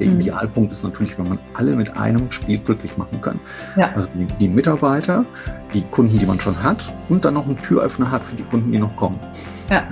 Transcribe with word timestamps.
Der 0.00 0.08
mhm. 0.08 0.20
Idealpunkt 0.20 0.72
ist 0.72 0.82
natürlich, 0.82 1.16
wenn 1.18 1.28
man 1.28 1.38
alle 1.54 1.76
mit 1.76 1.96
einem 1.96 2.30
Spiel 2.30 2.58
glücklich 2.58 2.96
machen 2.96 3.20
kann. 3.20 3.38
Ja. 3.76 3.92
Also 3.94 4.08
die, 4.14 4.24
die, 4.38 4.48
Mitarbeiter, 4.48 5.26
die 5.74 5.82
Kunden, 5.82 6.18
die 6.18 6.26
man 6.26 6.40
schon 6.40 6.60
hat 6.62 6.90
und 7.10 7.24
dann 7.24 7.34
noch 7.34 7.46
einen 7.46 7.60
Türöffner 7.60 8.10
hat 8.10 8.24
für 8.24 8.34
die 8.34 8.42
Kunden, 8.42 8.72
die 8.72 8.78
noch 8.78 8.96
kommen. 8.96 9.20
Ja. 9.68 9.86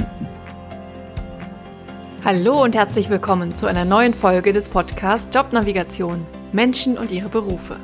Hallo 2.25 2.65
und 2.65 2.75
herzlich 2.75 3.11
willkommen 3.11 3.55
zu 3.55 3.67
einer 3.67 3.85
neuen 3.85 4.15
Folge 4.15 4.53
des 4.53 4.71
Podcasts 4.71 5.29
Jobnavigation 5.33 6.27
Menschen 6.53 6.97
und 6.97 7.11
ihre 7.11 7.29
Berufe. 7.29 7.77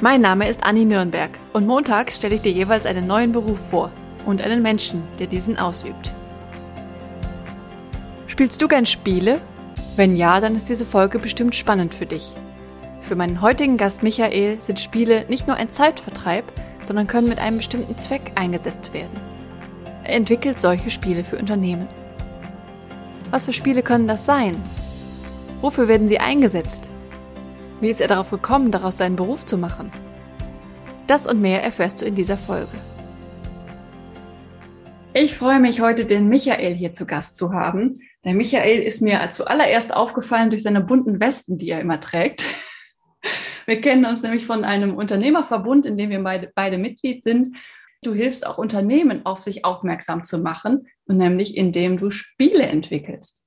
Mein 0.00 0.20
Name 0.20 0.48
ist 0.48 0.64
Anni 0.66 0.84
Nürnberg 0.84 1.30
und 1.52 1.66
montags 1.66 2.16
stelle 2.16 2.34
ich 2.34 2.42
dir 2.42 2.52
jeweils 2.52 2.84
einen 2.84 3.06
neuen 3.06 3.30
Beruf 3.30 3.58
vor 3.70 3.90
und 4.26 4.42
einen 4.42 4.62
Menschen, 4.62 5.04
der 5.20 5.28
diesen 5.28 5.56
ausübt. 5.56 6.12
Spielst 8.26 8.60
du 8.60 8.66
gern 8.66 8.84
Spiele 8.84 9.40
wenn 9.96 10.16
ja, 10.16 10.40
dann 10.40 10.56
ist 10.56 10.68
diese 10.68 10.86
Folge 10.86 11.18
bestimmt 11.18 11.54
spannend 11.54 11.94
für 11.94 12.06
dich. 12.06 12.34
Für 13.00 13.16
meinen 13.16 13.40
heutigen 13.40 13.76
Gast 13.76 14.02
Michael 14.02 14.60
sind 14.60 14.80
Spiele 14.80 15.24
nicht 15.28 15.46
nur 15.46 15.56
ein 15.56 15.70
Zeitvertreib, 15.70 16.44
sondern 16.84 17.06
können 17.06 17.28
mit 17.28 17.38
einem 17.38 17.58
bestimmten 17.58 17.96
Zweck 17.98 18.32
eingesetzt 18.34 18.92
werden. 18.92 19.20
Er 20.02 20.16
entwickelt 20.16 20.60
solche 20.60 20.90
Spiele 20.90 21.22
für 21.22 21.38
Unternehmen. 21.38 21.86
Was 23.30 23.44
für 23.44 23.52
Spiele 23.52 23.82
können 23.82 24.08
das 24.08 24.26
sein? 24.26 24.56
Wofür 25.60 25.88
werden 25.88 26.08
sie 26.08 26.18
eingesetzt? 26.18 26.90
Wie 27.80 27.88
ist 27.88 28.00
er 28.00 28.08
darauf 28.08 28.30
gekommen, 28.30 28.70
daraus 28.70 28.98
seinen 28.98 29.16
Beruf 29.16 29.46
zu 29.46 29.58
machen? 29.58 29.92
Das 31.06 31.26
und 31.26 31.40
mehr 31.40 31.62
erfährst 31.62 32.00
du 32.00 32.04
in 32.04 32.14
dieser 32.14 32.38
Folge. 32.38 32.68
Ich 35.12 35.36
freue 35.36 35.60
mich 35.60 35.80
heute, 35.80 36.06
den 36.06 36.28
Michael 36.28 36.74
hier 36.74 36.92
zu 36.92 37.06
Gast 37.06 37.36
zu 37.36 37.52
haben. 37.52 38.00
Der 38.24 38.34
Michael 38.34 38.82
ist 38.82 39.02
mir 39.02 39.28
zuallererst 39.30 39.94
aufgefallen 39.94 40.50
durch 40.50 40.62
seine 40.62 40.80
bunten 40.80 41.20
Westen, 41.20 41.58
die 41.58 41.70
er 41.70 41.80
immer 41.80 42.00
trägt. 42.00 42.46
Wir 43.66 43.80
kennen 43.80 44.04
uns 44.04 44.22
nämlich 44.22 44.46
von 44.46 44.64
einem 44.64 44.94
Unternehmerverbund, 44.94 45.86
in 45.86 45.96
dem 45.96 46.10
wir 46.10 46.22
beide, 46.22 46.52
beide 46.54 46.76
Mitglied 46.76 47.22
sind. 47.22 47.56
Du 48.02 48.12
hilfst 48.12 48.46
auch 48.46 48.58
Unternehmen, 48.58 49.24
auf 49.24 49.42
sich 49.42 49.64
aufmerksam 49.64 50.22
zu 50.22 50.36
machen, 50.36 50.86
und 51.06 51.16
nämlich 51.16 51.56
indem 51.56 51.96
du 51.96 52.10
Spiele 52.10 52.64
entwickelst. 52.64 53.46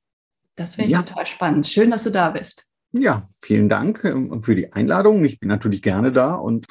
Das 0.56 0.74
finde 0.74 0.88
ich 0.88 0.94
ja. 0.94 1.04
total 1.04 1.28
spannend. 1.28 1.68
Schön, 1.68 1.92
dass 1.92 2.04
du 2.04 2.10
da 2.10 2.32
bist. 2.32 2.66
Ja, 2.94 3.30
vielen 3.44 3.70
Dank 3.70 4.04
ähm, 4.06 4.42
für 4.42 4.56
die 4.56 4.74
Einladung. 4.74 5.24
Ich 5.24 5.40
bin 5.40 5.50
natürlich 5.50 5.84
gerne 5.84 6.12
da 6.12 6.34
und 6.34 6.66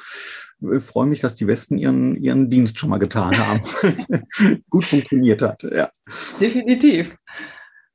äh, 0.61 0.81
freue 0.81 1.05
mich, 1.05 1.21
dass 1.21 1.35
die 1.35 1.47
Westen 1.47 1.77
ihren, 1.77 2.21
ihren 2.21 2.49
Dienst 2.49 2.77
schon 2.77 2.89
mal 2.89 2.99
getan 2.99 3.37
haben. 3.37 3.61
Gut 4.69 4.85
funktioniert 4.85 5.41
hat. 5.41 5.63
Ja. 5.63 5.89
Definitiv 6.41 7.15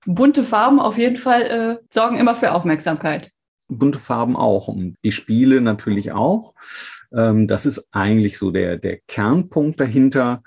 bunte 0.06 0.44
Farben 0.44 0.80
auf 0.80 0.98
jeden 0.98 1.16
Fall 1.16 1.42
äh, 1.42 1.78
sorgen 1.90 2.18
immer 2.18 2.34
für 2.34 2.52
Aufmerksamkeit. 2.52 3.30
Bunte 3.68 3.98
Farben 3.98 4.36
auch 4.36 4.68
und 4.68 4.96
die 5.04 5.12
Spiele 5.12 5.60
natürlich 5.60 6.12
auch. 6.12 6.54
Ähm, 7.14 7.46
das 7.46 7.66
ist 7.66 7.88
eigentlich 7.90 8.38
so 8.38 8.50
der, 8.50 8.76
der 8.76 8.98
Kernpunkt 9.06 9.80
dahinter, 9.80 10.42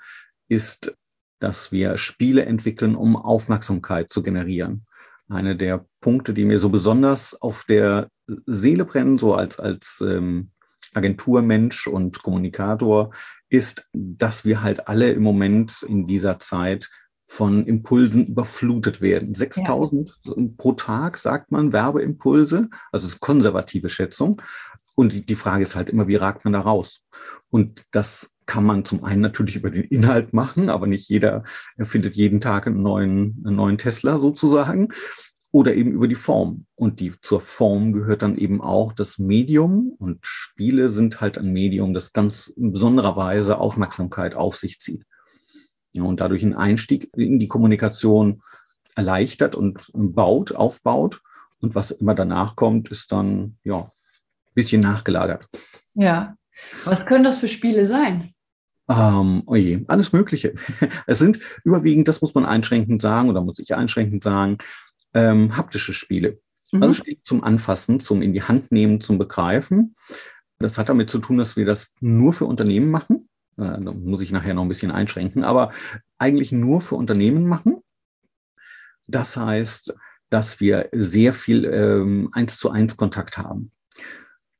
ist, 0.48 0.96
dass 1.38 1.72
wir 1.72 1.98
Spiele 1.98 2.46
entwickeln, 2.46 2.94
um 2.94 3.16
Aufmerksamkeit 3.16 4.10
zu 4.10 4.22
generieren. 4.22 4.86
Eine 5.28 5.56
der 5.56 5.84
Punkte, 6.00 6.34
die 6.34 6.44
mir 6.44 6.58
so 6.58 6.68
besonders 6.68 7.40
auf 7.40 7.64
der 7.64 8.08
Seele 8.46 8.84
brennen, 8.84 9.18
so 9.18 9.34
als, 9.34 9.58
als 9.58 10.02
ähm, 10.06 10.50
Agenturmensch 10.94 11.88
und 11.88 12.22
Kommunikator, 12.22 13.12
ist, 13.48 13.88
dass 13.92 14.44
wir 14.44 14.62
halt 14.62 14.88
alle 14.88 15.10
im 15.10 15.22
Moment 15.22 15.82
in 15.82 16.06
dieser 16.06 16.38
Zeit 16.38 16.88
von 17.26 17.66
Impulsen 17.66 18.26
überflutet 18.26 19.00
werden. 19.00 19.34
6000 19.34 20.16
ja. 20.24 20.32
pro 20.56 20.72
Tag, 20.72 21.18
sagt 21.18 21.50
man, 21.50 21.72
Werbeimpulse. 21.72 22.70
Also 22.92 23.06
ist 23.08 23.20
konservative 23.20 23.88
Schätzung. 23.88 24.40
Und 24.94 25.28
die 25.28 25.34
Frage 25.34 25.64
ist 25.64 25.74
halt 25.74 25.90
immer, 25.90 26.08
wie 26.08 26.16
ragt 26.16 26.44
man 26.44 26.54
da 26.54 26.60
raus? 26.60 27.04
Und 27.50 27.82
das 27.90 28.30
kann 28.46 28.64
man 28.64 28.84
zum 28.84 29.04
einen 29.04 29.20
natürlich 29.20 29.56
über 29.56 29.70
den 29.70 29.84
Inhalt 29.84 30.32
machen, 30.32 30.70
aber 30.70 30.86
nicht 30.86 31.08
jeder 31.10 31.42
erfindet 31.76 32.14
jeden 32.14 32.40
Tag 32.40 32.68
einen 32.68 32.80
neuen, 32.80 33.42
einen 33.44 33.56
neuen 33.56 33.76
Tesla 33.76 34.18
sozusagen. 34.18 34.88
Oder 35.50 35.74
eben 35.74 35.92
über 35.92 36.06
die 36.06 36.14
Form. 36.14 36.66
Und 36.74 37.00
die, 37.00 37.12
zur 37.22 37.40
Form 37.40 37.92
gehört 37.92 38.22
dann 38.22 38.36
eben 38.36 38.60
auch 38.60 38.92
das 38.92 39.18
Medium. 39.18 39.94
Und 39.98 40.18
Spiele 40.22 40.88
sind 40.88 41.20
halt 41.20 41.38
ein 41.38 41.52
Medium, 41.52 41.92
das 41.92 42.12
ganz 42.12 42.48
in 42.48 42.72
besonderer 42.72 43.16
Weise 43.16 43.58
Aufmerksamkeit 43.58 44.34
auf 44.34 44.56
sich 44.56 44.78
zieht 44.80 45.04
ja, 45.96 46.04
und 46.04 46.20
dadurch 46.20 46.42
einen 46.42 46.54
Einstieg 46.54 47.10
in 47.16 47.38
die 47.38 47.48
Kommunikation 47.48 48.42
erleichtert 48.94 49.54
und 49.54 49.90
baut, 49.92 50.52
aufbaut. 50.52 51.20
Und 51.60 51.74
was 51.74 51.90
immer 51.90 52.14
danach 52.14 52.56
kommt, 52.56 52.90
ist 52.90 53.12
dann 53.12 53.56
ja 53.64 53.82
ein 53.82 53.90
bisschen 54.54 54.80
nachgelagert. 54.80 55.46
Ja. 55.94 56.36
Was 56.84 57.06
können 57.06 57.24
das 57.24 57.38
für 57.38 57.48
Spiele 57.48 57.86
sein? 57.86 58.32
Ähm, 58.88 59.42
oje, 59.46 59.84
alles 59.88 60.12
Mögliche. 60.12 60.54
Es 61.06 61.18
sind 61.18 61.40
überwiegend, 61.64 62.08
das 62.08 62.20
muss 62.20 62.34
man 62.34 62.46
einschränkend 62.46 63.02
sagen 63.02 63.28
oder 63.28 63.42
muss 63.42 63.58
ich 63.58 63.74
einschränkend 63.74 64.22
sagen, 64.22 64.58
ähm, 65.12 65.56
haptische 65.56 65.92
Spiele. 65.92 66.38
Mhm. 66.72 66.82
Also 66.82 66.94
Spiele 66.94 67.18
zum 67.22 67.42
Anfassen, 67.42 68.00
zum 68.00 68.22
in 68.22 68.32
die 68.32 68.42
Hand 68.42 68.70
nehmen, 68.70 69.00
zum 69.00 69.18
Begreifen. 69.18 69.96
Das 70.58 70.78
hat 70.78 70.88
damit 70.88 71.10
zu 71.10 71.18
tun, 71.18 71.38
dass 71.38 71.56
wir 71.56 71.66
das 71.66 71.94
nur 72.00 72.32
für 72.32 72.46
Unternehmen 72.46 72.90
machen. 72.90 73.28
Äh, 73.56 73.80
da 73.80 73.92
muss 73.92 74.20
ich 74.20 74.32
nachher 74.32 74.54
noch 74.54 74.62
ein 74.62 74.68
bisschen 74.68 74.90
einschränken, 74.90 75.44
aber 75.44 75.72
eigentlich 76.18 76.52
nur 76.52 76.80
für 76.80 76.96
Unternehmen 76.96 77.46
machen. 77.46 77.82
Das 79.08 79.36
heißt, 79.36 79.94
dass 80.30 80.60
wir 80.60 80.88
sehr 80.92 81.32
viel 81.32 81.64
ähm, 81.64 82.30
eins 82.32 82.58
zu 82.58 82.70
eins 82.70 82.96
Kontakt 82.96 83.38
haben. 83.38 83.70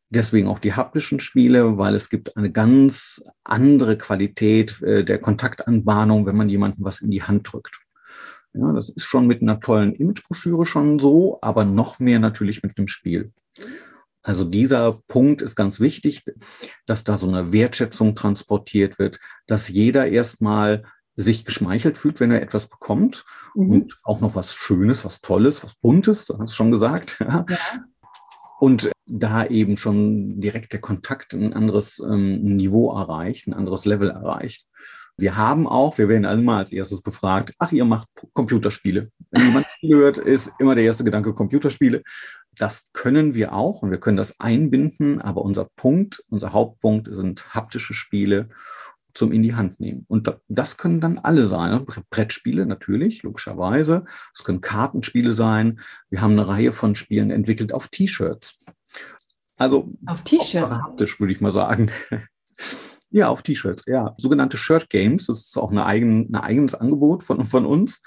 Deswegen 0.09 0.47
auch 0.47 0.61
die 0.61 0.73
haptischen 0.73 1.19
Spiele, 1.19 1.79
weil 1.79 1.95
es 1.95 2.09
gibt 2.09 2.37
eine 2.37 2.53
ganz 2.53 3.25
andere 3.43 3.99
Qualität 3.99 4.81
äh, 4.83 5.05
der 5.05 5.19
Kontaktanbahnung, 5.19 6.27
wenn 6.27 6.37
man 6.37 6.49
jemandem 6.49 6.85
was 6.85 7.01
in 7.01 7.11
die 7.11 7.25
Hand 7.25 7.53
drückt. 7.53 7.77
Ja, 8.53 8.73
das 8.73 8.89
ist 8.89 9.05
schon 9.05 9.27
mit 9.27 9.43
einer 9.43 9.61
tollen 9.61 9.95
Imagebroschüre 9.95 10.65
schon 10.65 10.99
so, 10.99 11.39
aber 11.43 11.65
noch 11.65 11.99
mehr 11.99 12.21
natürlich 12.21 12.63
mit 12.63 12.79
einem 12.79 12.89
Spiel. 12.89 13.33
Also 14.27 14.43
dieser 14.43 15.01
Punkt 15.07 15.41
ist 15.41 15.55
ganz 15.55 15.79
wichtig, 15.79 16.25
dass 16.85 17.05
da 17.05 17.17
so 17.17 17.29
eine 17.29 17.53
Wertschätzung 17.53 18.17
transportiert 18.17 18.99
wird, 18.99 19.21
dass 19.47 19.69
jeder 19.69 20.09
erstmal 20.09 20.83
sich 21.15 21.45
geschmeichelt 21.45 21.97
fühlt, 21.97 22.19
wenn 22.19 22.33
er 22.33 22.43
etwas 22.43 22.67
bekommt 22.67 23.25
mhm. 23.55 23.71
und 23.71 23.97
auch 24.03 24.21
noch 24.21 24.35
was 24.35 24.53
Schönes, 24.55 25.05
was 25.05 25.21
Tolles, 25.21 25.63
was 25.63 25.77
Buntes, 25.77 26.27
du 26.27 26.39
hast 26.39 26.55
schon 26.55 26.73
gesagt. 26.73 27.19
Ja. 27.27 27.47
ja. 27.49 27.57
Und 28.59 28.91
da 29.05 29.45
eben 29.45 29.77
schon 29.77 30.41
direkt 30.41 30.73
der 30.73 30.81
Kontakt 30.81 31.35
ein 31.35 31.53
anderes 31.53 32.01
ähm, 32.01 32.57
Niveau 32.57 32.91
erreicht, 32.97 33.47
ein 33.47 33.53
anderes 33.53 33.85
Level 33.85 34.11
erreicht. 34.11 34.67
Wir 35.19 35.37
haben 35.37 35.67
auch, 35.67 35.99
wir 35.99 36.09
werden 36.09 36.25
alle 36.25 36.43
mal 36.43 36.59
als 36.59 36.73
erstes 36.73 37.03
gefragt, 37.03 37.55
ach, 37.59 37.71
ihr 37.73 37.85
macht 37.85 38.09
Computerspiele. 38.33 39.11
Wenn 39.31 39.47
jemand 39.47 39.67
hört, 39.83 40.19
ist 40.19 40.53
immer 40.59 40.75
der 40.75 40.85
erste 40.85 41.05
Gedanke 41.05 41.35
Computerspiele 41.35 42.03
das 42.59 42.87
können 42.93 43.35
wir 43.35 43.53
auch 43.53 43.83
und 43.83 43.91
wir 43.91 44.01
können 44.01 44.17
das 44.17 44.41
einbinden, 44.41 45.21
aber 45.21 45.43
unser 45.43 45.69
Punkt, 45.77 46.25
unser 46.29 46.53
Hauptpunkt 46.53 47.15
sind 47.15 47.55
haptische 47.55 47.95
Spiele 47.95 48.49
zum 49.15 49.33
in 49.33 49.43
die 49.43 49.55
Hand 49.55 49.81
nehmen. 49.81 50.05
Und 50.09 50.33
das 50.49 50.77
können 50.77 51.01
dann 51.01 51.19
alle 51.19 51.47
sein. 51.47 51.71
Ne? 51.71 51.87
Brettspiele 52.11 52.67
natürlich, 52.67 53.23
logischerweise. 53.23 54.05
Es 54.35 54.45
können 54.45 54.61
Kartenspiele 54.61 55.33
sein. 55.33 55.81
Wir 56.11 56.21
haben 56.21 56.33
eine 56.33 56.47
Reihe 56.47 56.73
von 56.73 56.95
Spielen 56.95 57.31
entwickelt 57.31 57.73
auf 57.73 57.89
T-Shirts. 57.89 58.57
Also 59.57 59.91
auf 60.07 60.23
T-Shirts. 60.23 60.77
Haptisch 60.77 61.19
würde 61.19 61.33
ich 61.33 61.41
mal 61.41 61.53
sagen. 61.53 61.91
Ja, 63.11 63.29
auf 63.29 63.43
T-Shirts, 63.43 63.85
ja. 63.87 64.15
Sogenannte 64.19 64.59
Shirt 64.59 64.91
Games, 64.91 65.27
das 65.27 65.47
ist 65.47 65.57
auch 65.57 65.71
eine 65.71 65.87
eigen, 65.87 66.29
ein 66.29 66.35
eigenes 66.35 66.75
Angebot 66.75 67.25
von, 67.25 67.45
von 67.47 67.65
uns. 67.65 68.03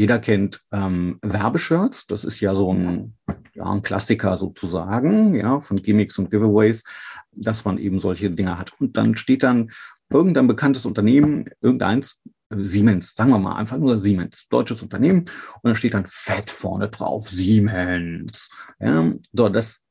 Jeder 0.00 0.18
kennt 0.18 0.62
ähm, 0.72 1.18
Werbeshirts, 1.20 2.06
das 2.06 2.24
ist 2.24 2.40
ja 2.40 2.54
so 2.54 2.72
ein, 2.72 3.18
ja, 3.52 3.64
ein 3.64 3.82
Klassiker 3.82 4.38
sozusagen, 4.38 5.34
ja, 5.34 5.60
von 5.60 5.82
Gimmicks 5.82 6.16
und 6.16 6.30
Giveaways, 6.30 6.84
dass 7.32 7.66
man 7.66 7.76
eben 7.76 8.00
solche 8.00 8.30
Dinge 8.30 8.58
hat. 8.58 8.72
Und 8.80 8.96
dann 8.96 9.18
steht 9.18 9.42
dann 9.42 9.70
irgendein 10.08 10.46
bekanntes 10.46 10.86
Unternehmen, 10.86 11.50
irgendeins, 11.60 12.18
Siemens, 12.48 13.14
sagen 13.14 13.28
wir 13.28 13.38
mal 13.38 13.56
einfach 13.56 13.76
nur 13.76 13.98
Siemens, 13.98 14.48
deutsches 14.48 14.80
Unternehmen, 14.80 15.26
und 15.60 15.68
da 15.68 15.74
steht 15.74 15.92
dann 15.92 16.06
fett 16.06 16.50
vorne 16.50 16.88
drauf, 16.88 17.28
Siemens. 17.28 18.48
Ja, 18.80 19.12
so, 19.34 19.50
das 19.50 19.82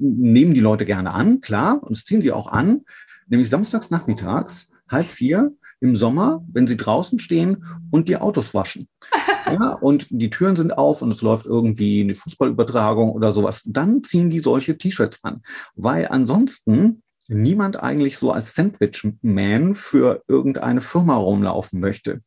nehmen 0.00 0.52
die 0.52 0.58
Leute 0.58 0.84
gerne 0.84 1.12
an, 1.12 1.40
klar, 1.40 1.80
und 1.80 1.96
das 1.96 2.02
ziehen 2.02 2.22
sie 2.22 2.32
auch 2.32 2.48
an, 2.48 2.80
nämlich 3.28 3.50
samstags 3.50 3.88
nachmittags, 3.88 4.68
halb 4.90 5.06
vier, 5.06 5.52
im 5.80 5.96
Sommer, 5.96 6.44
wenn 6.52 6.66
sie 6.66 6.76
draußen 6.76 7.18
stehen 7.18 7.64
und 7.90 8.08
die 8.08 8.16
Autos 8.16 8.54
waschen. 8.54 8.88
Ja, 9.48 9.74
und 9.74 10.08
die 10.10 10.28
Türen 10.28 10.56
sind 10.56 10.76
auf 10.76 11.02
und 11.02 11.12
es 11.12 11.22
läuft 11.22 11.46
irgendwie 11.46 12.00
eine 12.00 12.16
Fußballübertragung 12.16 13.12
oder 13.12 13.30
sowas. 13.30 13.62
Dann 13.64 14.02
ziehen 14.02 14.28
die 14.28 14.40
solche 14.40 14.76
T-Shirts 14.76 15.22
an, 15.22 15.40
weil 15.76 16.08
ansonsten 16.08 17.00
niemand 17.28 17.80
eigentlich 17.80 18.18
so 18.18 18.32
als 18.32 18.56
Sandwich-Man 18.56 19.76
für 19.76 20.24
irgendeine 20.26 20.80
Firma 20.80 21.16
rumlaufen 21.16 21.78
möchte. 21.78 22.22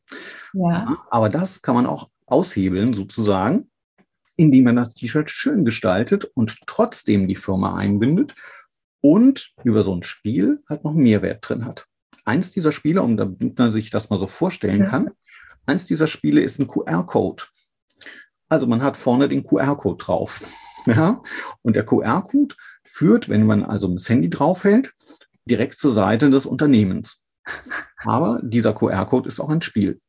Ja. 0.54 0.72
ja. 0.72 0.98
Aber 1.10 1.28
das 1.28 1.62
kann 1.62 1.76
man 1.76 1.86
auch 1.86 2.10
aushebeln 2.26 2.94
sozusagen, 2.94 3.70
indem 4.38 4.64
man 4.66 4.78
das 4.78 4.94
T-Shirt 4.94 5.30
schön 5.30 5.66
gestaltet 5.66 6.24
und 6.24 6.58
trotzdem 6.68 7.28
die 7.28 7.36
Firma 7.36 7.76
einbindet 7.76 8.34
und 9.02 9.54
über 9.64 9.84
so 9.84 9.94
ein 9.94 10.04
Spiel 10.04 10.64
halt 10.70 10.84
noch 10.84 10.94
Mehrwert 10.94 11.48
drin 11.48 11.66
hat. 11.66 11.89
Eins 12.30 12.52
dieser 12.52 12.72
Spiele, 12.72 13.02
um 13.02 13.18
damit 13.18 13.58
man 13.58 13.72
sich 13.72 13.90
das 13.90 14.12
mal 14.12 14.20
so 14.20 14.28
vorstellen 14.28 14.84
kann, 14.84 15.10
eins 15.66 15.86
dieser 15.86 16.06
Spiele 16.06 16.42
ist 16.42 16.60
ein 16.60 16.68
QR-Code. 16.68 17.46
Also 18.50 18.68
man 18.68 18.84
hat 18.84 18.98
vorne 18.98 19.28
den 19.28 19.44
QR-Code 19.44 19.98
drauf. 19.98 20.42
Ja? 20.86 21.22
Und 21.62 21.76
der 21.76 21.84
QR-Code 21.84 22.56
führt, 22.84 23.28
wenn 23.28 23.46
man 23.46 23.64
also 23.64 23.88
das 23.90 24.08
Handy 24.08 24.30
draufhält, 24.30 24.94
direkt 25.46 25.78
zur 25.78 25.92
Seite 25.92 26.30
des 26.30 26.46
Unternehmens. 26.46 27.20
Aber 28.06 28.40
dieser 28.44 28.74
QR-Code 28.74 29.28
ist 29.28 29.40
auch 29.40 29.50
ein 29.50 29.62
Spiel. 29.62 30.00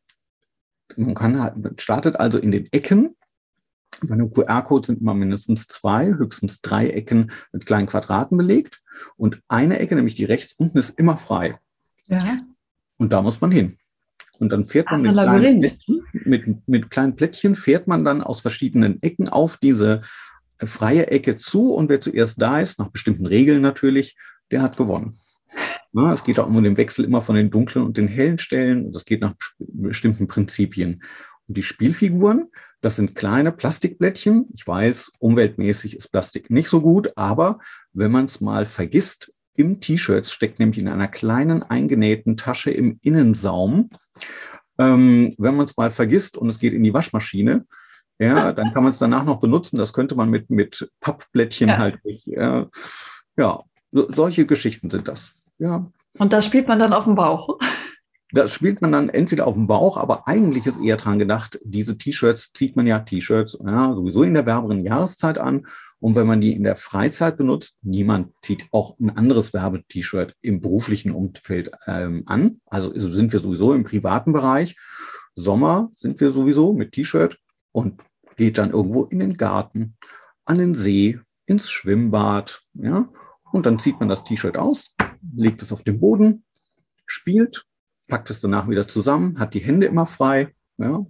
Man 0.97 1.15
kann 1.15 1.41
halt, 1.41 1.81
startet 1.81 2.21
also 2.21 2.39
in 2.39 2.53
den 2.53 2.69
Ecken. 2.71 3.17
Bei 4.07 4.15
einem 4.15 4.31
QR-Code 4.31 4.87
sind 4.87 5.01
immer 5.01 5.15
mindestens 5.15 5.67
zwei, 5.67 6.07
höchstens 6.07 6.61
drei 6.61 6.91
Ecken 6.91 7.33
mit 7.51 7.67
kleinen 7.67 7.89
Quadraten 7.89 8.37
belegt. 8.37 8.81
Und 9.17 9.43
eine 9.49 9.81
Ecke, 9.81 9.97
nämlich 9.97 10.15
die 10.15 10.25
rechts 10.25 10.53
unten, 10.53 10.79
ist 10.79 10.99
immer 10.99 11.17
frei. 11.17 11.59
Ja. 12.11 12.39
Und 12.99 13.12
da 13.12 13.23
muss 13.23 13.41
man 13.41 13.51
hin. 13.51 13.79
Und 14.39 14.53
dann 14.53 14.65
fährt 14.65 14.91
man 14.91 15.07
also 15.07 15.11
mit, 15.11 15.17
kleinen 15.17 15.61
Plättchen, 15.61 16.03
mit, 16.12 16.69
mit 16.69 16.91
kleinen 16.91 17.17
Plättchen, 17.17 17.55
fährt 17.55 17.87
man 17.87 18.05
dann 18.05 18.23
aus 18.23 18.41
verschiedenen 18.41 19.01
Ecken 19.03 19.29
auf 19.29 19.59
diese 19.59 20.03
freie 20.59 21.09
Ecke 21.09 21.37
zu. 21.37 21.75
Und 21.75 21.89
wer 21.89 22.01
zuerst 22.01 22.41
da 22.41 22.61
ist, 22.61 22.79
nach 22.79 22.89
bestimmten 22.89 23.27
Regeln 23.27 23.61
natürlich, 23.61 24.17
der 24.51 24.62
hat 24.62 24.77
gewonnen. 24.77 25.15
Ja, 25.93 26.12
es 26.12 26.25
geht 26.25 26.39
auch 26.39 26.47
um 26.47 26.62
den 26.62 26.77
Wechsel 26.77 27.05
immer 27.05 27.21
von 27.21 27.35
den 27.35 27.51
dunklen 27.51 27.85
und 27.85 27.97
den 27.97 28.09
hellen 28.09 28.39
Stellen. 28.39 28.87
Und 28.87 28.93
das 28.95 29.05
geht 29.05 29.21
nach 29.21 29.35
bestimmten 29.59 30.27
Prinzipien. 30.27 31.03
Und 31.49 31.57
die 31.57 31.62
Spielfiguren, 31.62 32.49
das 32.81 32.97
sind 32.97 33.15
kleine 33.15 33.53
Plastikblättchen. 33.53 34.47
Ich 34.55 34.67
weiß, 34.67 35.12
umweltmäßig 35.19 35.97
ist 35.97 36.09
Plastik 36.09 36.49
nicht 36.49 36.69
so 36.69 36.81
gut, 36.81 37.12
aber 37.17 37.59
wenn 37.93 38.11
man 38.11 38.25
es 38.27 38.41
mal 38.41 38.67
vergisst, 38.67 39.35
im 39.55 39.81
T-Shirt 39.81 40.26
steckt 40.26 40.58
nämlich 40.58 40.79
in 40.79 40.88
einer 40.88 41.08
kleinen 41.08 41.62
eingenähten 41.62 42.37
Tasche 42.37 42.70
im 42.70 42.99
Innensaum. 43.02 43.91
Ähm, 44.79 45.35
wenn 45.38 45.56
man 45.56 45.67
es 45.67 45.76
mal 45.76 45.91
vergisst 45.91 46.37
und 46.37 46.49
es 46.49 46.58
geht 46.58 46.73
in 46.73 46.82
die 46.82 46.94
Waschmaschine, 46.94 47.67
ja, 48.19 48.52
dann 48.52 48.73
kann 48.73 48.82
man 48.82 48.93
es 48.93 48.99
danach 48.99 49.25
noch 49.25 49.41
benutzen. 49.41 49.76
Das 49.76 49.93
könnte 49.93 50.14
man 50.14 50.31
mit, 50.31 50.50
mit 50.50 50.91
Pappblättchen 51.00 51.69
ja. 51.69 51.79
halt 51.79 52.05
nicht. 52.05 52.29
Äh, 52.29 52.67
ja, 53.37 53.62
so, 53.93 54.12
solche 54.12 54.47
Geschichten 54.47 54.91
sind 54.91 55.08
das. 55.08 55.32
Ja. 55.58 55.91
Und 56.19 56.32
das 56.32 56.44
spielt 56.47 56.69
man 56.69 56.79
dann 56.79 56.93
auf 56.93 57.05
dem 57.05 57.14
Bauch? 57.14 57.58
Das 58.32 58.52
spielt 58.52 58.81
man 58.81 58.93
dann 58.93 59.08
entweder 59.08 59.47
auf 59.47 59.55
dem 59.55 59.67
Bauch, 59.67 59.97
aber 59.97 60.29
eigentlich 60.29 60.67
ist 60.67 60.81
eher 60.81 60.97
dran 60.97 61.19
gedacht, 61.19 61.58
diese 61.64 61.99
T-Shirts 61.99 62.52
zieht 62.52 62.76
man 62.76 62.87
ja 62.87 63.00
T-Shirts 63.00 63.58
ja, 63.64 63.93
sowieso 63.93 64.23
in 64.23 64.35
der 64.35 64.47
wärmeren 64.47 64.85
Jahreszeit 64.85 65.38
an. 65.38 65.67
Und 66.00 66.17
wenn 66.17 66.26
man 66.26 66.41
die 66.41 66.55
in 66.55 66.64
der 66.64 66.76
Freizeit 66.76 67.37
benutzt, 67.37 67.79
niemand 67.82 68.32
zieht 68.43 68.67
auch 68.73 68.99
ein 68.99 69.11
anderes 69.11 69.52
Werbe-T-Shirt 69.52 70.35
im 70.41 70.61
beruflichen 70.61 71.12
Umfeld 71.12 71.70
ähm, 71.87 72.23
an. 72.26 72.61
Also 72.67 72.93
sind 72.99 73.32
wir 73.32 73.38
sowieso 73.38 73.75
im 73.75 73.85
privaten 73.85 74.32
Bereich. 74.32 74.76
Sommer 75.35 75.91
sind 75.93 76.20
wir 76.20 76.31
sowieso 76.31 76.73
mit 76.73 76.93
T-Shirt 76.93 77.38
und 77.73 78.02
geht 78.37 78.56
dann 78.56 78.70
irgendwo 78.70 79.05
in 79.05 79.19
den 79.19 79.37
Garten, 79.37 79.97
an 80.47 80.58
den 80.58 80.75
See, 80.75 81.20
ins 81.47 81.70
Schwimmbad, 81.70 82.62
ja. 82.75 83.08
Und 83.52 83.67
dann 83.67 83.79
zieht 83.79 83.99
man 83.99 84.08
das 84.08 84.25
T-Shirt 84.25 84.56
aus, 84.56 84.94
legt 85.35 85.61
es 85.61 85.73
auf 85.73 85.82
den 85.82 86.00
Boden, 86.00 86.44
spielt, 87.05 87.67
packt 88.06 88.31
es 88.31 88.41
danach 88.41 88.69
wieder 88.69 88.88
zusammen, 88.88 89.38
hat 89.38 89.55
die 89.55 89.61
Hände 89.61 89.87
immer 89.87 90.06
frei. 90.06 90.55
Ja. 90.79 91.05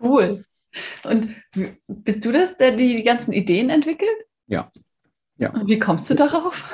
Cool. 0.00 0.44
Und 1.04 1.34
bist 1.86 2.24
du 2.24 2.32
das, 2.32 2.56
der 2.56 2.72
die 2.72 3.02
ganzen 3.02 3.32
Ideen 3.32 3.70
entwickelt? 3.70 4.16
Ja. 4.46 4.70
ja. 5.38 5.50
Und 5.50 5.68
wie 5.68 5.78
kommst 5.78 6.08
du 6.10 6.14
darauf? 6.14 6.68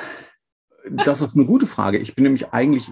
Das 1.05 1.21
ist 1.21 1.35
eine 1.35 1.45
gute 1.45 1.67
Frage. 1.67 1.97
Ich 1.97 2.15
bin 2.15 2.23
nämlich 2.23 2.53
eigentlich 2.53 2.91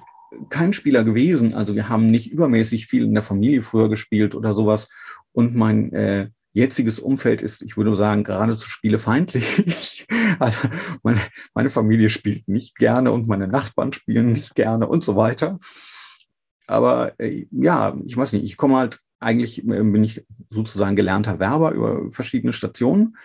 kein 0.50 0.74
Spieler 0.74 1.04
gewesen. 1.04 1.54
Also 1.54 1.76
wir 1.76 1.90
haben 1.90 2.08
nicht 2.08 2.32
übermäßig 2.32 2.88
viel 2.88 3.04
in 3.04 3.14
der 3.14 3.24
Familie 3.24 3.62
früher 3.62 3.90
gespielt 3.90 4.36
oder 4.36 4.54
sowas. 4.54 4.90
Und 5.34 5.56
mein 5.56 5.92
äh, 5.94 6.30
jetziges 6.54 7.00
Umfeld 7.00 7.42
ist, 7.42 7.62
ich 7.62 7.78
würde 7.78 7.96
sagen, 7.96 8.24
geradezu 8.24 8.70
spielefeindlich. 8.70 10.08
also 10.40 10.68
meine, 11.04 11.20
meine 11.54 11.70
Familie 11.70 12.10
spielt 12.10 12.48
nicht 12.48 12.76
gerne 12.78 13.12
und 13.12 13.28
meine 13.28 13.48
Nachbarn 13.48 13.94
spielen 13.94 14.30
nicht 14.30 14.56
gerne 14.56 14.88
und 14.88 15.04
so 15.04 15.16
weiter. 15.16 15.60
Aber 16.68 17.20
äh, 17.20 17.48
ja, 17.52 17.98
ich 18.06 18.16
weiß 18.16 18.34
nicht, 18.34 18.44
ich 18.44 18.58
komme 18.58 18.78
halt, 18.78 19.00
eigentlich 19.22 19.60
äh, 19.60 19.84
bin 19.84 20.04
ich 20.04 20.26
sozusagen 20.50 20.96
gelernter 20.96 21.40
Werber 21.40 21.72
über 21.72 22.12
verschiedene 22.12 22.54
Stationen 22.54 23.18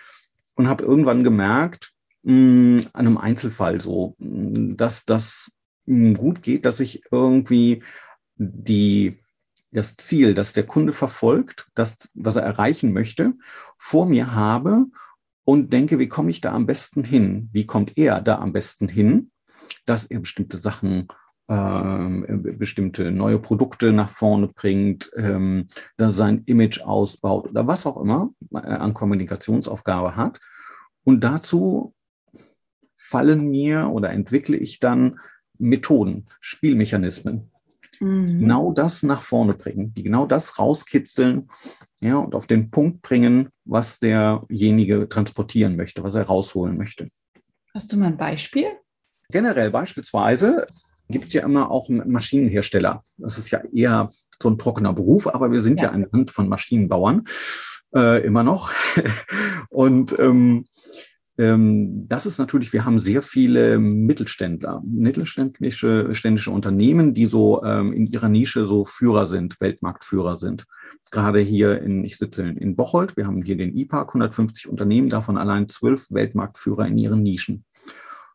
und 0.55 0.67
habe 0.67 0.83
irgendwann 0.83 1.23
gemerkt, 1.23 1.93
mh, 2.23 2.33
hm, 2.33 2.87
an 2.93 3.07
einem 3.07 3.17
Einzelfall 3.17 3.81
so, 3.81 4.15
hm, 4.19 4.77
dass 4.77 5.05
das 5.05 5.51
gut 5.85 6.43
geht, 6.43 6.65
dass 6.65 6.79
ich 6.79 7.03
irgendwie 7.11 7.81
die 8.35 9.17
das 9.71 9.95
Ziel, 9.95 10.33
das 10.33 10.53
der 10.53 10.65
Kunde 10.65 10.93
verfolgt, 10.93 11.67
das, 11.75 12.09
was 12.13 12.35
er 12.35 12.43
erreichen 12.43 12.93
möchte, 12.93 13.33
vor 13.77 14.05
mir 14.05 14.33
habe 14.33 14.85
und 15.43 15.71
denke, 15.73 15.99
wie 15.99 16.07
komme 16.07 16.29
ich 16.29 16.41
da 16.41 16.53
am 16.53 16.65
besten 16.65 17.03
hin? 17.03 17.49
Wie 17.51 17.65
kommt 17.65 17.97
er 17.97 18.21
da 18.21 18.39
am 18.39 18.53
besten 18.53 18.87
hin, 18.87 19.31
dass 19.85 20.05
er 20.05 20.19
bestimmte 20.19 20.57
Sachen, 20.57 21.07
bestimmte 21.47 23.11
neue 23.11 23.39
Produkte 23.39 23.93
nach 23.93 24.09
vorne 24.09 24.49
bringt, 24.49 25.09
ähm, 25.15 25.67
dass 25.95 26.17
sein 26.17 26.43
Image 26.45 26.81
ausbaut 26.81 27.49
oder 27.49 27.67
was 27.67 27.85
auch 27.85 27.97
immer 27.97 28.31
äh, 28.53 28.57
an 28.57 28.93
Kommunikationsaufgabe 28.93 30.17
hat. 30.17 30.39
Und 31.05 31.23
dazu 31.23 31.93
fallen 32.97 33.49
mir 33.49 33.89
oder 33.89 34.09
entwickle 34.11 34.57
ich 34.57 34.79
dann 34.79 35.19
Methoden, 35.57 36.25
Spielmechanismen 36.41 37.49
mhm. 37.99 38.39
genau 38.41 38.73
das 38.73 39.03
nach 39.03 39.21
vorne 39.21 39.53
bringen, 39.53 39.93
die 39.93 40.03
genau 40.03 40.25
das 40.25 40.59
rauskitzeln 40.59 41.49
ja, 41.99 42.17
und 42.17 42.35
auf 42.35 42.47
den 42.47 42.71
Punkt 42.71 43.01
bringen, 43.01 43.49
was 43.65 43.99
derjenige 43.99 45.07
transportieren 45.07 45.75
möchte, 45.75 46.03
was 46.03 46.15
er 46.15 46.23
rausholen 46.23 46.77
möchte. 46.77 47.09
Hast 47.73 47.93
du 47.93 47.97
mal 47.97 48.07
ein 48.07 48.17
Beispiel? 48.17 48.67
Generell 49.29 49.71
beispielsweise 49.71 50.67
gibt 51.09 51.27
es 51.27 51.33
ja 51.33 51.43
immer 51.43 51.71
auch 51.71 51.89
Maschinenhersteller. 51.89 53.03
Das 53.17 53.37
ist 53.37 53.49
ja 53.51 53.61
eher 53.73 54.09
so 54.41 54.49
ein 54.49 54.57
trockener 54.57 54.93
Beruf, 54.93 55.27
aber 55.27 55.51
wir 55.51 55.61
sind 55.61 55.79
ja, 55.79 55.85
ja 55.85 55.91
ein 55.91 56.07
Land 56.11 56.31
von 56.31 56.49
Maschinenbauern 56.49 57.25
äh, 57.95 58.25
immer 58.25 58.43
noch. 58.43 58.71
und 59.69 60.17
ähm, 60.19 60.65
ähm, 61.37 62.07
das 62.07 62.25
ist 62.25 62.39
natürlich, 62.39 62.73
wir 62.73 62.83
haben 62.83 62.99
sehr 62.99 63.21
viele 63.21 63.77
Mittelständler, 63.77 64.81
mittelständische 64.83 66.13
ständische 66.15 66.51
Unternehmen, 66.51 67.13
die 67.13 67.27
so 67.27 67.63
ähm, 67.63 67.93
in 67.93 68.07
ihrer 68.07 68.29
Nische 68.29 68.65
so 68.65 68.85
Führer 68.85 69.27
sind, 69.27 69.61
Weltmarktführer 69.61 70.37
sind. 70.37 70.65
Gerade 71.11 71.39
hier 71.39 71.81
in, 71.81 72.03
ich 72.03 72.17
sitze 72.17 72.43
in 72.43 72.75
Bocholt, 72.75 73.15
wir 73.17 73.27
haben 73.27 73.43
hier 73.43 73.55
den 73.55 73.77
IPAC, 73.77 74.09
150 74.09 74.67
Unternehmen, 74.67 75.09
davon 75.09 75.37
allein 75.37 75.69
zwölf 75.69 76.07
Weltmarktführer 76.11 76.87
in 76.87 76.97
ihren 76.97 77.21
Nischen. 77.21 77.63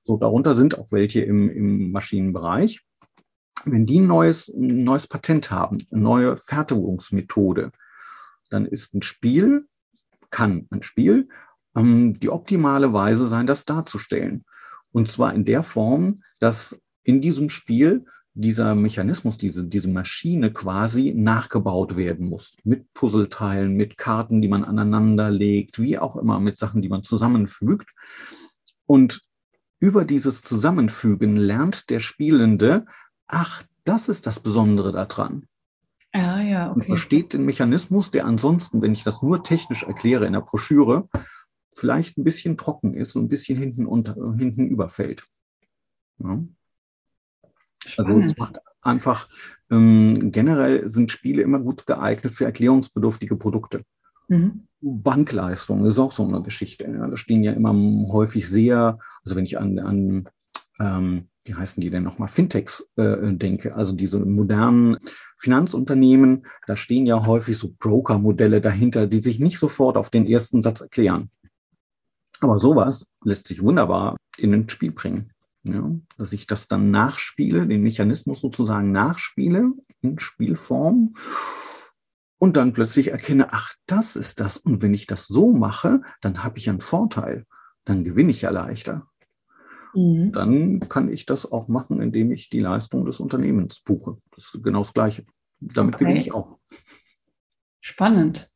So, 0.02 0.16
darunter 0.16 0.56
sind 0.56 0.78
auch 0.78 0.90
welche 0.90 1.20
im, 1.20 1.48
im 1.50 1.92
Maschinenbereich. 1.92 2.80
Wenn 3.64 3.86
die 3.86 4.00
ein 4.00 4.06
neues, 4.06 4.48
ein 4.48 4.82
neues 4.82 5.06
Patent 5.06 5.50
haben, 5.50 5.78
eine 5.90 6.00
neue 6.00 6.36
Fertigungsmethode, 6.36 7.70
dann 8.50 8.66
ist 8.66 8.94
ein 8.94 9.02
Spiel, 9.02 9.66
kann 10.30 10.66
ein 10.70 10.82
Spiel 10.82 11.28
ähm, 11.76 12.18
die 12.18 12.30
optimale 12.30 12.92
Weise 12.92 13.26
sein, 13.26 13.46
das 13.46 13.64
darzustellen. 13.64 14.44
Und 14.90 15.08
zwar 15.08 15.34
in 15.34 15.44
der 15.44 15.62
Form, 15.62 16.22
dass 16.38 16.80
in 17.04 17.20
diesem 17.20 17.48
Spiel 17.48 18.04
dieser 18.34 18.74
Mechanismus, 18.74 19.36
diese, 19.36 19.66
diese 19.66 19.90
Maschine 19.90 20.52
quasi 20.52 21.12
nachgebaut 21.14 21.96
werden 21.96 22.28
muss. 22.28 22.56
Mit 22.64 22.92
Puzzleteilen, 22.94 23.74
mit 23.74 23.96
Karten, 23.98 24.40
die 24.40 24.48
man 24.48 24.64
aneinander 24.64 25.30
legt, 25.30 25.80
wie 25.80 25.98
auch 25.98 26.16
immer, 26.16 26.40
mit 26.40 26.56
Sachen, 26.56 26.80
die 26.80 26.88
man 26.88 27.02
zusammenfügt. 27.02 27.90
Und 28.86 29.20
über 29.82 30.04
dieses 30.04 30.42
Zusammenfügen 30.42 31.36
lernt 31.36 31.90
der 31.90 31.98
Spielende, 31.98 32.86
ach, 33.26 33.64
das 33.82 34.08
ist 34.08 34.28
das 34.28 34.38
Besondere 34.38 34.92
daran. 34.92 35.48
Ah, 36.12 36.40
ja, 36.40 36.70
okay. 36.70 36.74
Und 36.78 36.86
versteht 36.86 37.32
den 37.32 37.44
Mechanismus, 37.44 38.12
der 38.12 38.26
ansonsten, 38.26 38.80
wenn 38.80 38.92
ich 38.92 39.02
das 39.02 39.22
nur 39.22 39.42
technisch 39.42 39.82
erkläre 39.82 40.24
in 40.26 40.34
der 40.34 40.42
Broschüre, 40.42 41.08
vielleicht 41.74 42.16
ein 42.16 42.22
bisschen 42.22 42.56
trocken 42.56 42.94
ist 42.94 43.16
und 43.16 43.24
ein 43.24 43.28
bisschen 43.28 43.58
hinten, 43.58 43.86
unter, 43.86 44.14
hinten 44.36 44.68
überfällt. 44.68 45.24
Ja. 46.18 46.44
Also 47.96 48.20
es 48.20 48.36
macht 48.36 48.60
einfach, 48.82 49.28
ähm, 49.68 50.30
generell 50.30 50.88
sind 50.88 51.10
Spiele 51.10 51.42
immer 51.42 51.58
gut 51.58 51.88
geeignet 51.88 52.34
für 52.34 52.44
erklärungsbedürftige 52.44 53.34
Produkte. 53.34 53.82
Mhm. 54.28 54.68
Bankleistung 54.80 55.84
ist 55.86 55.98
auch 55.98 56.12
so 56.12 56.24
eine 56.24 56.40
Geschichte. 56.40 56.84
Ja. 56.84 57.08
Da 57.08 57.16
stehen 57.16 57.42
ja 57.42 57.52
immer 57.52 57.74
häufig 58.12 58.48
sehr, 58.48 59.00
also 59.24 59.36
wenn 59.36 59.44
ich 59.44 59.58
an, 59.58 59.78
an 59.78 60.28
ähm, 60.80 61.28
wie 61.44 61.54
heißen 61.54 61.80
die 61.80 61.90
denn 61.90 62.04
nochmal, 62.04 62.28
Fintechs 62.28 62.88
äh, 62.96 63.32
denke, 63.32 63.74
also 63.74 63.94
diese 63.94 64.20
modernen 64.20 64.98
Finanzunternehmen, 65.38 66.46
da 66.66 66.76
stehen 66.76 67.06
ja 67.06 67.26
häufig 67.26 67.58
so 67.58 67.74
Broker-Modelle 67.78 68.60
dahinter, 68.60 69.06
die 69.06 69.18
sich 69.18 69.40
nicht 69.40 69.58
sofort 69.58 69.96
auf 69.96 70.10
den 70.10 70.26
ersten 70.26 70.62
Satz 70.62 70.80
erklären. 70.80 71.30
Aber 72.40 72.58
sowas 72.58 73.06
lässt 73.24 73.48
sich 73.48 73.62
wunderbar 73.62 74.16
in 74.36 74.54
ein 74.54 74.68
Spiel 74.68 74.92
bringen. 74.92 75.32
Ja, 75.64 75.92
dass 76.18 76.32
ich 76.32 76.48
das 76.48 76.66
dann 76.66 76.90
nachspiele, 76.90 77.68
den 77.68 77.82
Mechanismus 77.82 78.40
sozusagen 78.40 78.90
nachspiele 78.90 79.70
in 80.00 80.18
Spielform 80.18 81.14
und 82.38 82.56
dann 82.56 82.72
plötzlich 82.72 83.12
erkenne, 83.12 83.52
ach, 83.52 83.74
das 83.86 84.16
ist 84.16 84.40
das. 84.40 84.56
Und 84.56 84.82
wenn 84.82 84.92
ich 84.92 85.06
das 85.06 85.28
so 85.28 85.52
mache, 85.52 86.02
dann 86.20 86.42
habe 86.42 86.58
ich 86.58 86.68
einen 86.68 86.80
Vorteil. 86.80 87.46
Dann 87.84 88.02
gewinne 88.02 88.32
ich 88.32 88.42
ja 88.42 88.50
leichter. 88.50 89.08
Mhm. 89.94 90.32
Dann 90.32 90.80
kann 90.88 91.10
ich 91.10 91.26
das 91.26 91.50
auch 91.50 91.68
machen, 91.68 92.00
indem 92.00 92.32
ich 92.32 92.50
die 92.50 92.60
Leistung 92.60 93.04
des 93.04 93.20
Unternehmens 93.20 93.80
buche. 93.80 94.18
Das 94.34 94.54
ist 94.54 94.62
genau 94.62 94.80
das 94.80 94.94
Gleiche. 94.94 95.24
Damit 95.60 95.94
okay. 95.94 96.04
gewinne 96.04 96.20
ich 96.20 96.32
auch. 96.32 96.58
Spannend. 97.80 98.48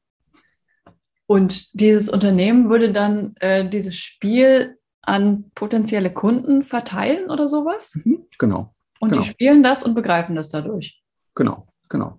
Und 1.26 1.81
dieses 1.81 2.09
Unternehmen 2.09 2.71
würde 2.71 2.93
dann 2.93 3.35
äh, 3.40 3.69
dieses 3.69 3.97
Spiel 3.97 4.78
an 5.02 5.50
potenzielle 5.55 6.12
Kunden 6.12 6.62
verteilen 6.62 7.31
oder 7.31 7.49
sowas? 7.49 7.99
Mhm, 8.05 8.26
genau. 8.38 8.75
Und 9.00 9.11
genau. 9.11 9.23
die 9.23 9.28
spielen 9.28 9.62
das 9.62 9.85
und 9.85 9.95
begreifen 9.95 10.37
das 10.37 10.50
dadurch. 10.50 11.02
Genau, 11.35 11.66
genau. 11.88 12.19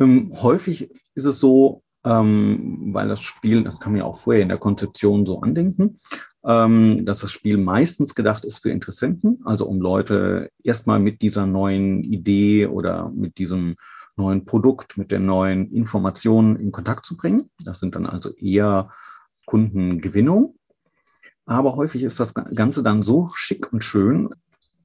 Ähm, 0.00 0.32
häufig 0.42 0.90
ist 1.14 1.26
es 1.26 1.40
so, 1.40 1.82
ähm, 2.04 2.90
weil 2.92 3.08
das 3.08 3.20
Spiel, 3.20 3.62
das 3.62 3.78
kann 3.78 3.92
man 3.92 4.00
ja 4.00 4.04
auch 4.04 4.16
vorher 4.16 4.42
in 4.42 4.48
der 4.48 4.58
Konzeption 4.58 5.24
so 5.24 5.40
andenken, 5.40 5.98
ähm, 6.44 7.04
dass 7.04 7.20
das 7.20 7.32
Spiel 7.32 7.58
meistens 7.58 8.14
gedacht 8.14 8.44
ist 8.44 8.58
für 8.58 8.70
Interessenten, 8.70 9.40
also 9.44 9.66
um 9.66 9.80
Leute 9.80 10.50
erstmal 10.62 10.98
mit 10.98 11.22
dieser 11.22 11.46
neuen 11.46 12.02
Idee 12.02 12.66
oder 12.66 13.10
mit 13.10 13.38
diesem 13.38 13.76
neuen 14.16 14.44
Produkt, 14.44 14.98
mit 14.98 15.10
der 15.10 15.20
neuen 15.20 15.72
Information 15.72 16.56
in 16.56 16.72
Kontakt 16.72 17.06
zu 17.06 17.16
bringen. 17.16 17.50
Das 17.64 17.80
sind 17.80 17.94
dann 17.94 18.06
also 18.06 18.34
eher 18.34 18.90
Kundengewinnung. 19.46 20.56
Aber 21.46 21.76
häufig 21.76 22.02
ist 22.02 22.20
das 22.20 22.34
Ganze 22.34 22.82
dann 22.82 23.02
so 23.02 23.28
schick 23.34 23.72
und 23.72 23.82
schön 23.82 24.30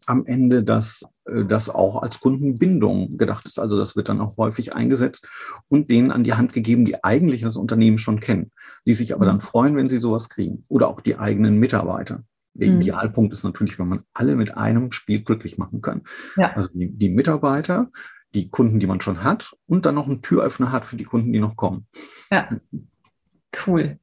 am 0.06 0.26
Ende, 0.26 0.64
dass 0.64 1.04
das 1.48 1.70
auch 1.70 2.02
als 2.02 2.20
Kundenbindung 2.20 3.18
gedacht 3.18 3.46
ist. 3.46 3.60
Also 3.60 3.78
das 3.78 3.96
wird 3.96 4.10
dann 4.10 4.22
auch 4.22 4.38
häufig 4.38 4.76
eingesetzt 4.76 5.28
und 5.68 5.90
denen 5.90 6.12
an 6.12 6.24
die 6.24 6.34
Hand 6.34 6.54
gegeben, 6.54 6.86
die 6.86 7.04
eigentlich 7.04 7.42
das 7.42 7.58
Unternehmen 7.58 7.98
schon 7.98 8.20
kennen, 8.20 8.52
die 8.86 8.94
sich 8.94 9.14
aber 9.14 9.26
dann 9.26 9.36
mhm. 9.36 9.42
freuen, 9.42 9.76
wenn 9.76 9.90
sie 9.90 10.00
sowas 10.00 10.30
kriegen. 10.30 10.64
Oder 10.68 10.88
auch 10.88 11.02
die 11.02 11.18
eigenen 11.18 11.60
Mitarbeiter. 11.60 12.24
Der 12.54 12.72
mhm. 12.72 12.82
Idealpunkt 12.82 13.34
ist 13.34 13.44
natürlich, 13.44 13.78
wenn 13.78 13.88
man 13.88 14.04
alle 14.14 14.36
mit 14.36 14.58
einem 14.58 14.92
Spiel 14.92 15.22
glücklich 15.22 15.58
machen 15.58 15.82
kann. 15.82 16.02
Ja. 16.38 16.54
Also 16.54 16.70
die, 16.74 16.90
die 16.90 17.10
Mitarbeiter, 17.10 17.90
die 18.34 18.50
Kunden, 18.50 18.80
die 18.80 18.88
man 18.88 19.02
schon 19.02 19.24
hat 19.24 19.54
und 19.68 19.86
dann 19.86 19.96
noch 19.96 20.08
einen 20.08 20.22
Türöffner 20.22 20.72
hat 20.72 20.86
für 20.86 20.98
die 20.98 21.04
Kunden, 21.04 21.34
die 21.34 21.40
noch 21.40 21.56
kommen. 21.56 21.88
Ja, 22.32 22.50
cool. 23.66 24.00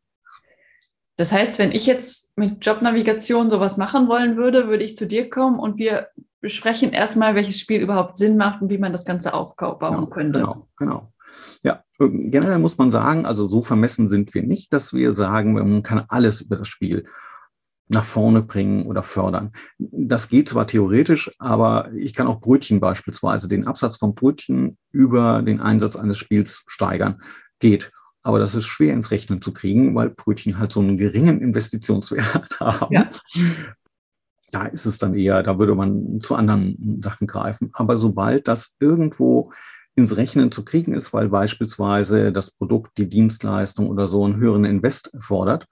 Das 1.16 1.33
heißt, 1.33 1.59
wenn 1.59 1.73
ich 1.73 1.87
jetzt 1.87 2.37
mit 2.37 2.64
Jobnavigation 2.64 3.50
sowas 3.50 3.76
machen 3.76 4.09
wollen 4.09 4.37
würde, 4.37 4.68
würde 4.68 4.85
ich 4.85 4.97
zu 4.97 5.06
dir 5.06 5.30
kommen 5.30 5.59
und 5.59 5.78
wir 5.78 6.09
besprechen 6.40 6.90
erstmal, 6.92 7.35
welches 7.35 7.59
Spiel 7.59 7.80
überhaupt 7.80 8.16
Sinn 8.18 8.37
macht 8.37 8.61
und 8.61 8.71
wie 8.71 8.78
man 8.78 8.92
das 8.92 9.04
Ganze 9.04 9.33
aufbauen 9.33 9.78
genau, 9.78 10.06
könnte. 10.06 10.38
Genau, 10.40 10.68
genau. 10.76 11.12
Ja, 11.62 11.83
generell 11.99 12.59
muss 12.59 12.78
man 12.78 12.90
sagen, 12.90 13.26
also 13.26 13.47
so 13.47 13.62
vermessen 13.62 14.09
sind 14.09 14.35
wir 14.35 14.42
nicht, 14.42 14.73
dass 14.73 14.92
wir 14.92 15.12
sagen, 15.12 15.54
man 15.54 15.83
kann 15.83 16.04
alles 16.09 16.42
über 16.42 16.56
das 16.56 16.68
Spiel 16.68 17.06
nach 17.88 18.04
vorne 18.04 18.42
bringen 18.42 18.87
oder 18.87 19.02
fördern. 19.02 19.52
Das 19.78 20.28
geht 20.28 20.49
zwar 20.49 20.66
theoretisch, 20.66 21.30
aber 21.38 21.90
ich 21.94 22.14
kann 22.14 22.26
auch 22.26 22.40
Brötchen 22.40 22.80
beispielsweise, 22.80 23.49
den 23.49 23.66
Absatz 23.66 23.97
von 23.97 24.14
Brötchen 24.14 24.78
über 24.90 25.42
den 25.42 25.61
Einsatz 25.61 25.97
eines 25.97 26.18
Spiels 26.18 26.64
steigern. 26.66 27.21
Geht. 27.59 27.92
Aber 28.24 28.38
das 28.38 28.54
ist 28.54 28.66
schwer 28.66 28.94
ins 28.94 29.10
Rechnen 29.10 29.42
zu 29.42 29.52
kriegen, 29.52 29.94
weil 29.94 30.08
Brötchen 30.08 30.58
halt 30.58 30.72
so 30.72 30.80
einen 30.80 30.96
geringen 30.96 31.40
Investitionswert 31.40 32.58
haben. 32.60 32.92
Ja. 32.92 33.08
Da 34.50 34.66
ist 34.66 34.86
es 34.86 34.98
dann 34.98 35.14
eher, 35.14 35.42
da 35.42 35.58
würde 35.58 35.74
man 35.74 36.20
zu 36.20 36.34
anderen 36.34 37.00
Sachen 37.02 37.26
greifen. 37.26 37.70
Aber 37.74 37.98
sobald 37.98 38.48
das 38.48 38.74
irgendwo 38.80 39.52
ins 39.94 40.16
Rechnen 40.16 40.50
zu 40.50 40.64
kriegen 40.64 40.94
ist, 40.94 41.12
weil 41.12 41.28
beispielsweise 41.28 42.32
das 42.32 42.50
Produkt, 42.50 42.96
die 42.96 43.08
Dienstleistung 43.08 43.88
oder 43.88 44.08
so 44.08 44.24
einen 44.24 44.36
höheren 44.36 44.64
Invest 44.64 45.12
erfordert, 45.12 45.68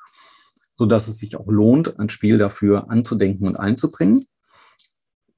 so 0.77 0.85
dass 0.85 1.09
es 1.09 1.19
sich 1.19 1.37
auch 1.37 1.47
lohnt, 1.47 1.99
ein 1.99 2.11
Spiel 2.11 2.39
dafür 2.39 2.91
anzudenken 2.91 3.47
und 3.47 3.57
einzubringen, 3.57 4.27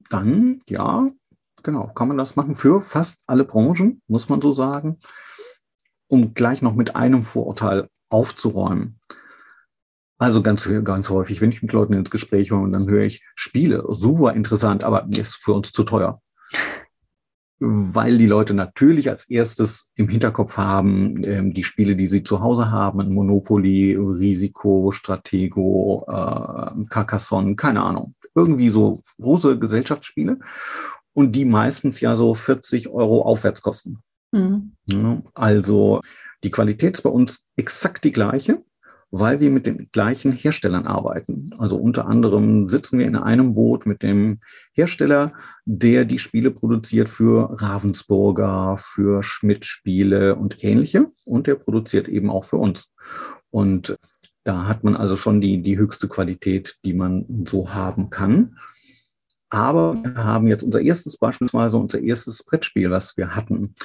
dann 0.09 0.61
ja, 0.67 1.09
genau, 1.63 1.87
kann 1.95 2.09
man 2.09 2.17
das 2.17 2.35
machen 2.35 2.55
für 2.55 2.81
fast 2.81 3.23
alle 3.25 3.45
Branchen, 3.45 4.01
muss 4.07 4.27
man 4.27 4.41
so 4.41 4.51
sagen, 4.51 4.99
um 6.07 6.33
gleich 6.33 6.61
noch 6.61 6.75
mit 6.75 6.95
einem 6.95 7.23
Vorurteil 7.23 7.87
aufzuräumen. 8.09 8.99
Also 10.17 10.41
ganz, 10.41 10.69
ganz 10.83 11.09
häufig, 11.09 11.41
wenn 11.41 11.51
ich 11.51 11.61
mit 11.61 11.73
Leuten 11.73 11.93
ins 11.93 12.09
Gespräch 12.09 12.49
komme, 12.49 12.69
dann 12.71 12.87
höre 12.87 13.03
ich 13.03 13.23
Spiele, 13.35 13.83
super 13.89 14.33
interessant, 14.33 14.83
aber 14.83 15.07
ist 15.09 15.35
für 15.35 15.53
uns 15.53 15.71
zu 15.73 15.83
teuer 15.83 16.21
weil 17.59 18.17
die 18.17 18.27
Leute 18.27 18.53
natürlich 18.53 19.09
als 19.09 19.29
erstes 19.29 19.91
im 19.95 20.09
Hinterkopf 20.09 20.57
haben, 20.57 21.23
ähm, 21.23 21.53
die 21.53 21.63
Spiele, 21.63 21.95
die 21.95 22.07
sie 22.07 22.23
zu 22.23 22.41
Hause 22.41 22.69
haben, 22.69 23.13
Monopoly, 23.13 23.95
Risiko, 23.95 24.91
Stratego, 24.91 26.05
äh, 26.07 26.85
Carcassonne, 26.89 27.55
keine 27.55 27.81
Ahnung. 27.81 28.15
Irgendwie 28.35 28.69
so 28.69 29.01
große 29.21 29.57
Gesellschaftsspiele 29.57 30.39
und 31.13 31.31
die 31.31 31.45
meistens 31.45 32.01
ja 32.01 32.15
so 32.17 32.33
40 32.33 32.89
Euro 32.89 33.21
aufwärts 33.21 33.61
kosten. 33.61 33.99
Mhm. 34.37 35.23
Also 35.33 36.01
die 36.43 36.51
Qualität 36.51 36.95
ist 36.95 37.01
bei 37.01 37.09
uns 37.09 37.45
exakt 37.55 38.03
die 38.03 38.11
gleiche 38.11 38.63
weil 39.11 39.39
wir 39.39 39.49
mit 39.49 39.65
den 39.65 39.89
gleichen 39.91 40.31
Herstellern 40.31 40.85
arbeiten. 40.87 41.51
Also 41.57 41.77
unter 41.77 42.07
anderem 42.07 42.67
sitzen 42.67 42.99
wir 42.99 43.05
in 43.05 43.15
einem 43.15 43.53
Boot 43.53 43.85
mit 43.85 44.01
dem 44.03 44.39
Hersteller, 44.73 45.33
der 45.65 46.05
die 46.05 46.19
Spiele 46.19 46.51
produziert 46.51 47.09
für 47.09 47.49
Ravensburger, 47.61 48.77
für 48.77 49.23
Schmidt-Spiele 49.23 50.35
und 50.35 50.63
ähnliche. 50.63 51.07
Und 51.23 51.47
der 51.47 51.55
produziert 51.55 52.07
eben 52.07 52.29
auch 52.29 52.43
für 52.43 52.57
uns. 52.57 52.91
Und 53.51 53.97
da 54.43 54.67
hat 54.67 54.83
man 54.83 54.95
also 54.95 55.15
schon 55.15 55.39
die, 55.41 55.61
die 55.61 55.77
höchste 55.77 56.07
Qualität, 56.07 56.75
die 56.83 56.93
man 56.93 57.45
so 57.47 57.73
haben 57.73 58.09
kann. 58.09 58.57
Aber 59.49 59.95
wir 60.03 60.15
haben 60.23 60.47
jetzt 60.47 60.63
unser 60.63 60.81
erstes, 60.81 61.17
beispielsweise 61.17 61.77
unser 61.77 62.01
erstes 62.01 62.43
Brettspiel, 62.43 62.91
was 62.91 63.15
wir 63.15 63.35
hatten. 63.35 63.75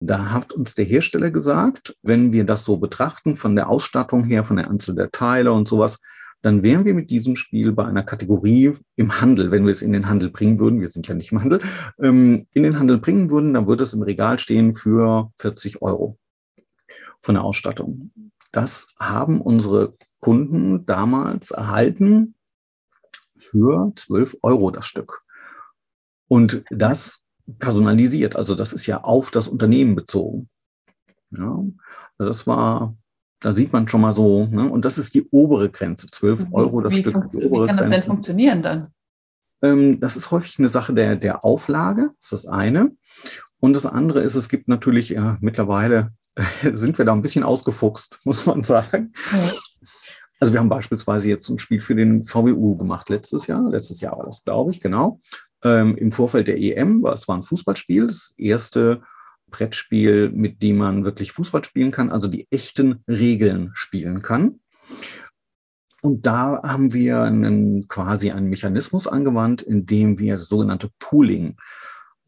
Da 0.00 0.32
hat 0.32 0.52
uns 0.52 0.74
der 0.74 0.86
Hersteller 0.86 1.30
gesagt, 1.30 1.94
wenn 2.02 2.32
wir 2.32 2.44
das 2.44 2.64
so 2.64 2.78
betrachten, 2.78 3.36
von 3.36 3.54
der 3.54 3.68
Ausstattung 3.68 4.24
her, 4.24 4.44
von 4.44 4.56
der 4.56 4.68
Anzahl 4.68 4.94
der 4.94 5.10
Teile 5.10 5.52
und 5.52 5.68
sowas, 5.68 6.00
dann 6.42 6.62
wären 6.62 6.86
wir 6.86 6.94
mit 6.94 7.10
diesem 7.10 7.36
Spiel 7.36 7.72
bei 7.72 7.84
einer 7.84 8.02
Kategorie 8.02 8.72
im 8.96 9.20
Handel, 9.20 9.50
wenn 9.50 9.64
wir 9.66 9.72
es 9.72 9.82
in 9.82 9.92
den 9.92 10.08
Handel 10.08 10.30
bringen 10.30 10.58
würden, 10.58 10.80
wir 10.80 10.90
sind 10.90 11.06
ja 11.06 11.14
nicht 11.14 11.32
im 11.32 11.42
Handel, 11.42 11.60
ähm, 12.00 12.46
in 12.52 12.62
den 12.62 12.78
Handel 12.78 12.98
bringen 12.98 13.28
würden, 13.28 13.52
dann 13.52 13.66
würde 13.66 13.82
es 13.82 13.92
im 13.92 14.02
Regal 14.02 14.38
stehen 14.38 14.72
für 14.72 15.30
40 15.38 15.82
Euro 15.82 16.18
von 17.20 17.34
der 17.34 17.44
Ausstattung. 17.44 18.10
Das 18.52 18.88
haben 18.98 19.42
unsere 19.42 19.94
Kunden 20.20 20.86
damals 20.86 21.50
erhalten 21.50 22.34
für 23.36 23.92
12 23.96 24.38
Euro 24.42 24.70
das 24.70 24.86
Stück. 24.86 25.22
Und 26.28 26.64
das 26.70 27.22
personalisiert. 27.58 28.36
Also 28.36 28.54
das 28.54 28.72
ist 28.72 28.86
ja 28.86 29.02
auf 29.02 29.30
das 29.30 29.48
Unternehmen 29.48 29.94
bezogen. 29.94 30.48
Ja, 31.30 31.62
das 32.18 32.46
war, 32.46 32.96
da 33.40 33.54
sieht 33.54 33.72
man 33.72 33.88
schon 33.88 34.00
mal 34.00 34.14
so, 34.14 34.46
ne? 34.46 34.68
und 34.68 34.84
das 34.84 34.98
ist 34.98 35.14
die 35.14 35.28
obere 35.30 35.70
Grenze, 35.70 36.08
12 36.08 36.46
Euro 36.52 36.80
das 36.80 36.94
wie 36.94 37.00
Stück. 37.00 37.14
Wie 37.32 37.66
kann 37.66 37.76
das 37.76 37.88
denn 37.88 38.02
funktionieren 38.02 38.62
dann? 38.62 38.88
Ähm, 39.62 40.00
das 40.00 40.16
ist 40.16 40.30
häufig 40.30 40.58
eine 40.58 40.68
Sache 40.68 40.92
der, 40.92 41.16
der 41.16 41.44
Auflage, 41.44 42.10
das 42.16 42.32
ist 42.32 42.44
das 42.44 42.46
eine. 42.46 42.92
Und 43.60 43.74
das 43.74 43.86
andere 43.86 44.20
ist, 44.20 44.34
es 44.34 44.48
gibt 44.48 44.68
natürlich, 44.68 45.10
ja, 45.10 45.38
mittlerweile 45.40 46.12
sind 46.72 46.98
wir 46.98 47.04
da 47.04 47.12
ein 47.12 47.22
bisschen 47.22 47.44
ausgefuchst, 47.44 48.18
muss 48.24 48.46
man 48.46 48.62
sagen. 48.62 49.12
Ja. 49.32 49.52
Also 50.40 50.54
wir 50.54 50.60
haben 50.60 50.70
beispielsweise 50.70 51.28
jetzt 51.28 51.50
ein 51.50 51.58
Spiel 51.58 51.82
für 51.82 51.94
den 51.94 52.22
VWU 52.22 52.78
gemacht 52.78 53.10
letztes 53.10 53.46
Jahr. 53.46 53.68
Letztes 53.68 54.00
Jahr 54.00 54.16
war 54.16 54.24
das, 54.24 54.42
glaube 54.42 54.70
ich, 54.70 54.80
genau 54.80 55.20
ähm, 55.64 55.96
im 55.96 56.12
Vorfeld 56.12 56.48
der 56.48 56.58
EM. 56.58 57.04
Es 57.06 57.28
war 57.28 57.36
ein 57.36 57.42
Fußballspiel, 57.42 58.06
das 58.06 58.34
erste 58.36 59.02
Brettspiel, 59.48 60.30
mit 60.30 60.62
dem 60.62 60.78
man 60.78 61.04
wirklich 61.04 61.32
Fußball 61.32 61.64
spielen 61.64 61.90
kann, 61.90 62.10
also 62.10 62.28
die 62.28 62.46
echten 62.50 63.02
Regeln 63.08 63.70
spielen 63.74 64.22
kann. 64.22 64.60
Und 66.02 66.24
da 66.24 66.62
haben 66.62 66.94
wir 66.94 67.20
einen, 67.22 67.86
quasi 67.88 68.30
einen 68.30 68.48
Mechanismus 68.48 69.06
angewandt, 69.06 69.60
in 69.60 69.86
dem 69.86 70.18
wir 70.18 70.38
das 70.38 70.48
sogenannte 70.48 70.90
Pooling, 70.98 71.56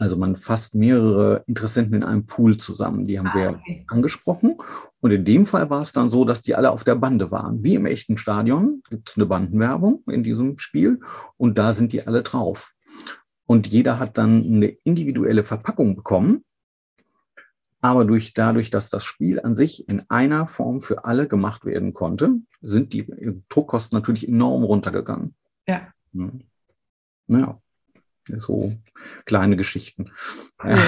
also 0.02 0.16
man 0.16 0.34
fasst 0.34 0.74
mehrere 0.74 1.44
Interessenten 1.46 1.94
in 1.94 2.02
einem 2.02 2.26
Pool 2.26 2.56
zusammen. 2.56 3.04
Die 3.04 3.20
haben 3.20 3.28
ah, 3.28 3.34
wir 3.36 3.50
okay. 3.50 3.84
angesprochen. 3.86 4.56
Und 5.00 5.12
in 5.12 5.24
dem 5.24 5.46
Fall 5.46 5.70
war 5.70 5.80
es 5.80 5.92
dann 5.92 6.10
so, 6.10 6.24
dass 6.24 6.42
die 6.42 6.56
alle 6.56 6.72
auf 6.72 6.82
der 6.82 6.96
Bande 6.96 7.30
waren. 7.30 7.62
Wie 7.62 7.76
im 7.76 7.86
echten 7.86 8.18
Stadion 8.18 8.82
gibt 8.90 9.10
es 9.10 9.16
eine 9.16 9.26
Bandenwerbung 9.26 10.02
in 10.08 10.24
diesem 10.24 10.58
Spiel 10.58 10.98
und 11.36 11.56
da 11.56 11.72
sind 11.72 11.92
die 11.92 12.04
alle 12.04 12.22
drauf. 12.22 12.74
Und 13.46 13.66
jeder 13.66 13.98
hat 13.98 14.18
dann 14.18 14.44
eine 14.44 14.68
individuelle 14.84 15.44
Verpackung 15.44 15.96
bekommen. 15.96 16.44
Aber 17.80 18.04
durch, 18.04 18.32
dadurch, 18.32 18.70
dass 18.70 18.90
das 18.90 19.04
Spiel 19.04 19.40
an 19.40 19.56
sich 19.56 19.88
in 19.88 20.08
einer 20.08 20.46
Form 20.46 20.80
für 20.80 21.04
alle 21.04 21.26
gemacht 21.26 21.64
werden 21.64 21.92
konnte, 21.94 22.36
sind 22.60 22.92
die 22.92 23.42
Druckkosten 23.48 23.96
natürlich 23.96 24.28
enorm 24.28 24.62
runtergegangen. 24.62 25.34
Ja. 25.66 25.88
Naja, 27.26 27.60
so 28.28 28.74
kleine 29.24 29.56
Geschichten. 29.56 30.12
Ja. 30.62 30.78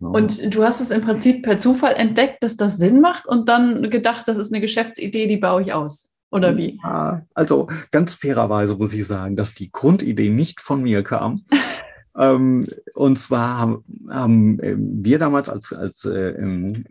Und 0.00 0.54
du 0.54 0.62
hast 0.62 0.80
es 0.80 0.90
im 0.90 1.00
Prinzip 1.00 1.42
per 1.42 1.58
Zufall 1.58 1.94
entdeckt, 1.94 2.42
dass 2.42 2.56
das 2.56 2.76
Sinn 2.76 3.00
macht 3.00 3.26
und 3.26 3.48
dann 3.48 3.90
gedacht, 3.90 4.28
das 4.28 4.38
ist 4.38 4.52
eine 4.52 4.60
Geschäftsidee, 4.60 5.26
die 5.26 5.38
baue 5.38 5.62
ich 5.62 5.72
aus. 5.72 6.14
Oder 6.30 6.56
wie? 6.56 6.78
Ja, 6.82 7.22
also 7.34 7.68
ganz 7.90 8.14
fairerweise 8.14 8.76
muss 8.76 8.92
ich 8.92 9.06
sagen, 9.06 9.36
dass 9.36 9.54
die 9.54 9.72
Grundidee 9.72 10.30
nicht 10.30 10.60
von 10.60 10.82
mir 10.82 11.02
kam. 11.02 11.44
ähm, 12.18 12.64
und 12.94 13.18
zwar 13.18 13.58
haben, 13.58 13.84
haben, 14.10 14.58
ähm, 14.62 15.04
wir 15.04 15.18
damals 15.18 15.48
als, 15.48 15.72
als 15.72 16.04
äh, 16.04 16.30
ähm, 16.32 16.84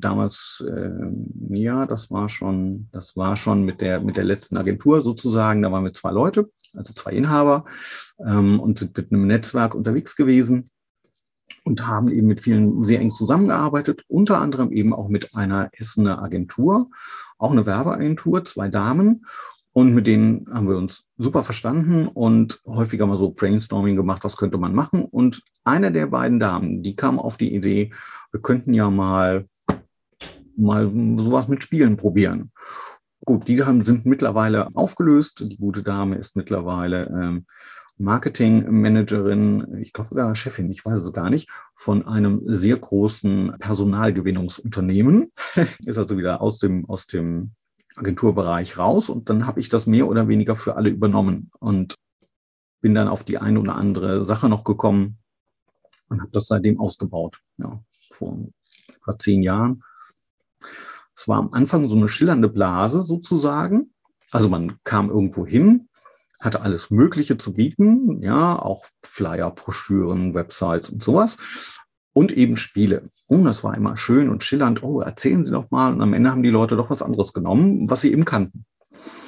damals, 0.00 0.62
äh, 0.68 0.90
ja, 1.50 1.86
das 1.86 2.10
war 2.10 2.28
schon, 2.28 2.88
das 2.92 3.16
war 3.16 3.36
schon 3.36 3.64
mit 3.64 3.80
der, 3.80 4.00
mit 4.00 4.16
der 4.16 4.24
letzten 4.24 4.58
Agentur 4.58 5.02
sozusagen, 5.02 5.62
da 5.62 5.72
waren 5.72 5.84
wir 5.84 5.94
zwei 5.94 6.10
Leute, 6.10 6.50
also 6.74 6.92
zwei 6.92 7.12
Inhaber 7.12 7.64
ähm, 8.18 8.60
und 8.60 8.78
sind 8.78 8.96
mit 8.96 9.10
einem 9.10 9.26
Netzwerk 9.26 9.74
unterwegs 9.74 10.16
gewesen 10.16 10.70
und 11.64 11.86
haben 11.86 12.08
eben 12.08 12.26
mit 12.26 12.40
vielen 12.40 12.82
sehr 12.84 13.00
eng 13.00 13.10
zusammengearbeitet, 13.10 14.04
unter 14.08 14.40
anderem 14.40 14.72
eben 14.72 14.92
auch 14.92 15.08
mit 15.08 15.34
einer 15.34 15.70
Essener 15.72 16.22
Agentur, 16.22 16.90
auch 17.38 17.52
eine 17.52 17.66
Werbeagentur, 17.66 18.44
zwei 18.44 18.68
Damen. 18.68 19.26
Und 19.74 19.94
mit 19.94 20.06
denen 20.06 20.46
haben 20.52 20.68
wir 20.68 20.76
uns 20.76 21.06
super 21.16 21.42
verstanden 21.42 22.06
und 22.06 22.60
häufiger 22.66 23.06
mal 23.06 23.16
so 23.16 23.30
Brainstorming 23.30 23.96
gemacht, 23.96 24.22
was 24.22 24.36
könnte 24.36 24.58
man 24.58 24.74
machen. 24.74 25.04
Und 25.04 25.42
eine 25.64 25.90
der 25.90 26.08
beiden 26.08 26.38
Damen, 26.38 26.82
die 26.82 26.94
kam 26.94 27.18
auf 27.18 27.38
die 27.38 27.54
Idee, 27.54 27.90
wir 28.32 28.40
könnten 28.42 28.74
ja 28.74 28.90
mal, 28.90 29.46
mal 30.56 30.92
sowas 31.16 31.48
mit 31.48 31.64
Spielen 31.64 31.96
probieren. 31.96 32.52
Gut, 33.24 33.48
die 33.48 33.62
haben, 33.62 33.82
sind 33.82 34.04
mittlerweile 34.04 34.68
aufgelöst. 34.74 35.40
Die 35.48 35.56
gute 35.56 35.82
Dame 35.82 36.16
ist 36.16 36.36
mittlerweile 36.36 37.06
ähm, 37.06 37.46
Marketingmanagerin, 38.02 39.78
ich 39.80 39.92
glaube 39.92 40.10
sogar 40.10 40.34
Chefin, 40.34 40.70
ich 40.70 40.84
weiß 40.84 40.98
es 40.98 41.12
gar 41.12 41.30
nicht, 41.30 41.48
von 41.74 42.06
einem 42.06 42.42
sehr 42.46 42.76
großen 42.76 43.56
Personalgewinnungsunternehmen. 43.58 45.32
Ist 45.86 45.98
also 45.98 46.18
wieder 46.18 46.40
aus 46.40 46.58
dem, 46.58 46.88
aus 46.88 47.06
dem 47.06 47.52
Agenturbereich 47.96 48.78
raus 48.78 49.08
und 49.08 49.28
dann 49.28 49.46
habe 49.46 49.60
ich 49.60 49.68
das 49.68 49.86
mehr 49.86 50.08
oder 50.08 50.28
weniger 50.28 50.56
für 50.56 50.76
alle 50.76 50.90
übernommen 50.90 51.50
und 51.60 51.96
bin 52.80 52.94
dann 52.94 53.08
auf 53.08 53.24
die 53.24 53.38
eine 53.38 53.60
oder 53.60 53.76
andere 53.76 54.24
Sache 54.24 54.48
noch 54.48 54.64
gekommen 54.64 55.18
und 56.08 56.20
habe 56.20 56.32
das 56.32 56.46
seitdem 56.46 56.80
ausgebaut. 56.80 57.38
Ja, 57.58 57.82
vor 58.10 58.38
etwa 58.88 59.18
zehn 59.18 59.42
Jahren. 59.42 59.82
Es 61.14 61.28
war 61.28 61.38
am 61.38 61.52
Anfang 61.52 61.86
so 61.88 61.96
eine 61.96 62.08
schillernde 62.08 62.48
Blase 62.48 63.02
sozusagen. 63.02 63.92
Also 64.30 64.48
man 64.48 64.78
kam 64.84 65.10
irgendwo 65.10 65.46
hin, 65.46 65.88
hatte 66.42 66.60
alles 66.60 66.90
Mögliche 66.90 67.38
zu 67.38 67.54
bieten, 67.54 68.20
ja, 68.20 68.58
auch 68.58 68.84
Flyer, 69.04 69.50
Broschüren, 69.50 70.34
Websites 70.34 70.90
und 70.90 71.02
sowas. 71.02 71.36
Und 72.12 72.32
eben 72.32 72.56
Spiele. 72.56 73.08
Und 73.26 73.44
das 73.44 73.64
war 73.64 73.74
immer 73.74 73.96
schön 73.96 74.28
und 74.28 74.44
schillernd. 74.44 74.82
Oh, 74.82 75.00
erzählen 75.00 75.42
Sie 75.44 75.52
doch 75.52 75.70
mal. 75.70 75.94
Und 75.94 76.02
am 76.02 76.12
Ende 76.12 76.30
haben 76.30 76.42
die 76.42 76.50
Leute 76.50 76.76
doch 76.76 76.90
was 76.90 77.00
anderes 77.00 77.32
genommen, 77.32 77.88
was 77.88 78.02
sie 78.02 78.12
eben 78.12 78.26
kannten. 78.26 78.66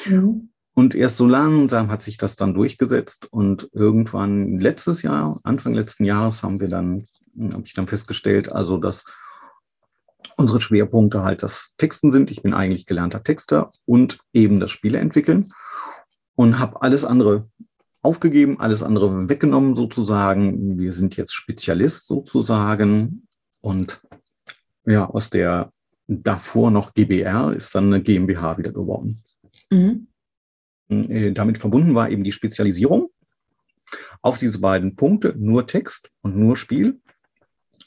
Mhm. 0.05 0.51
Und 0.75 0.95
erst 0.95 1.17
so 1.17 1.27
langsam 1.27 1.91
hat 1.91 2.03
sich 2.03 2.19
das 2.19 2.37
dann 2.37 2.53
durchgesetzt. 2.53 3.29
Und 3.31 3.71
irgendwann 3.73 4.59
letztes 4.59 5.01
Jahr, 5.01 5.41
Anfang 5.45 5.73
letzten 5.73 6.05
Jahres, 6.05 6.43
haben 6.43 6.61
wir 6.61 6.69
dann, 6.69 7.07
habe 7.41 7.63
ich 7.65 7.73
dann 7.73 7.87
festgestellt, 7.87 8.53
also 8.53 8.77
dass 8.77 9.07
unsere 10.37 10.61
Schwerpunkte 10.61 11.23
halt 11.23 11.43
das 11.43 11.75
Texten 11.79 12.11
sind. 12.11 12.31
Ich 12.31 12.43
bin 12.43 12.53
eigentlich 12.53 12.85
gelernter 12.87 13.23
Texter 13.23 13.73
und 13.87 14.19
eben 14.35 14.61
das 14.61 14.73
Spiele 14.73 14.99
entwickeln 14.99 15.53
und 16.37 16.59
habe 16.59 16.83
alles 16.83 17.05
andere 17.05 17.49
aufgegeben, 18.03 18.61
alles 18.61 18.83
andere 18.83 19.29
weggenommen 19.29 19.75
sozusagen. 19.75 20.79
Wir 20.79 20.93
sind 20.93 21.17
jetzt 21.17 21.35
Spezialist 21.35 22.07
sozusagen 22.07 23.27
und 23.61 24.03
ja, 24.85 25.09
aus 25.09 25.31
der 25.31 25.73
davor 26.07 26.71
noch 26.71 26.93
GBR 26.93 27.55
ist 27.57 27.75
dann 27.75 27.87
eine 27.87 28.03
GmbH 28.03 28.59
wieder 28.59 28.73
geworden. 28.73 29.23
Mhm. 29.71 30.09
Äh, 30.89 31.33
damit 31.33 31.59
verbunden 31.59 31.95
war 31.95 32.11
eben 32.11 32.25
die 32.25 32.33
Spezialisierung 32.33 33.11
auf 34.21 34.39
diese 34.39 34.61
beiden 34.61 34.97
Punkte, 34.97 35.35
nur 35.39 35.67
Text 35.67 36.11
und 36.21 36.37
nur 36.37 36.57
Spiel. 36.57 37.01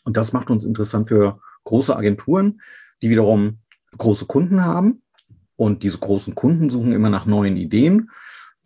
Und 0.04 0.18
das 0.18 0.34
macht 0.34 0.50
uns 0.50 0.66
interessant 0.66 1.10
für 1.10 1.40
große 1.64 1.96
Agenturen, 1.96 2.62
die 3.02 3.10
wiederum 3.10 3.60
große 3.98 4.26
Kunden 4.26 4.64
haben. 4.64 5.02
Und 5.56 5.84
diese 5.84 5.98
großen 5.98 6.36
Kunden 6.36 6.70
suchen 6.70 6.92
immer 6.92 7.10
nach 7.10 7.26
neuen 7.26 7.58
Ideen 7.58 8.10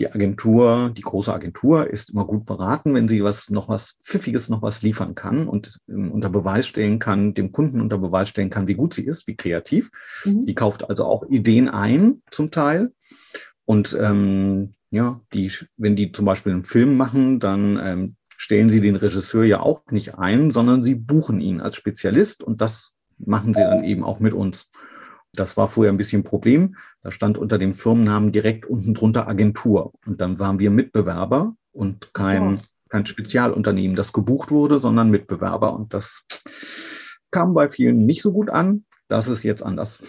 die 0.02 0.12
Agentur, 0.12 0.92
die 0.98 1.04
große 1.04 1.32
Agentur 1.32 1.88
ist 1.88 2.10
immer 2.10 2.26
gut 2.26 2.48
beraten, 2.48 2.96
wenn 2.96 3.08
sie 3.08 3.24
was 3.24 3.52
noch 3.52 3.70
was 3.70 4.00
Pfiffiges 4.04 4.50
noch 4.50 4.64
was 4.64 4.82
liefern 4.82 5.14
kann 5.14 5.48
und 5.48 5.78
ähm, 5.88 6.12
unter 6.12 6.32
Beweis 6.32 6.66
stellen 6.66 6.98
kann, 6.98 7.36
dem 7.36 7.52
Kunden 7.52 7.80
unter 7.80 8.00
Beweis 8.00 8.30
stellen 8.30 8.50
kann, 8.50 8.68
wie 8.68 8.74
gut 8.74 8.96
sie 8.96 9.06
ist, 9.06 9.28
wie 9.28 9.36
kreativ. 9.36 9.92
Mhm. 10.26 10.42
Die 10.42 10.56
kauft 10.56 10.90
also 10.90 11.06
auch 11.06 11.24
Ideen 11.30 11.70
ein 11.70 12.24
zum 12.32 12.50
Teil. 12.50 12.94
Und 13.66 13.96
ähm, 14.02 14.74
ja, 14.90 15.22
die, 15.34 15.52
wenn 15.78 15.96
die 15.96 16.12
zum 16.12 16.26
Beispiel 16.26 16.52
einen 16.52 16.64
Film 16.64 16.98
machen, 16.98 17.40
dann 17.40 17.80
ähm, 17.80 18.16
stellen 18.38 18.70
sie 18.70 18.82
den 18.82 18.96
Regisseur 18.96 19.44
ja 19.44 19.60
auch 19.60 19.84
nicht 19.92 20.16
ein, 20.18 20.50
sondern 20.50 20.84
sie 20.84 20.96
buchen 20.96 21.42
ihn 21.42 21.62
als 21.62 21.76
Spezialist 21.76 22.42
und 22.42 22.60
das 22.60 22.96
machen 23.20 23.54
sie 23.54 23.62
dann 23.62 23.84
eben 23.84 24.04
auch 24.04 24.20
mit 24.20 24.34
uns. 24.34 24.72
Das 25.34 25.56
war 25.58 25.68
vorher 25.68 25.94
ein 25.94 25.98
bisschen 25.98 26.22
ein 26.22 26.26
Problem. 26.26 26.76
Da 27.04 27.12
stand 27.12 27.38
unter 27.38 27.58
dem 27.58 27.74
Firmennamen 27.74 28.32
direkt 28.32 28.66
unten 28.66 28.94
drunter 28.94 29.28
Agentur. 29.28 29.94
Und 30.06 30.20
dann 30.20 30.40
waren 30.40 30.60
wir 30.60 30.72
Mitbewerber 30.72 31.56
und 31.72 32.14
kein, 32.14 32.58
so. 32.58 32.64
kein 32.90 33.06
Spezialunternehmen, 33.06 33.96
das 33.96 34.14
gebucht 34.14 34.52
wurde, 34.52 34.78
sondern 34.78 35.10
Mitbewerber. 35.10 35.74
Und 35.74 35.94
das 35.94 36.24
kam 37.32 37.54
bei 37.54 37.70
vielen 37.70 38.06
nicht 38.06 38.22
so 38.22 38.34
gut 38.34 38.50
an. 38.50 38.86
Das 39.08 39.28
ist 39.28 39.44
jetzt 39.44 39.64
anders. 39.64 40.04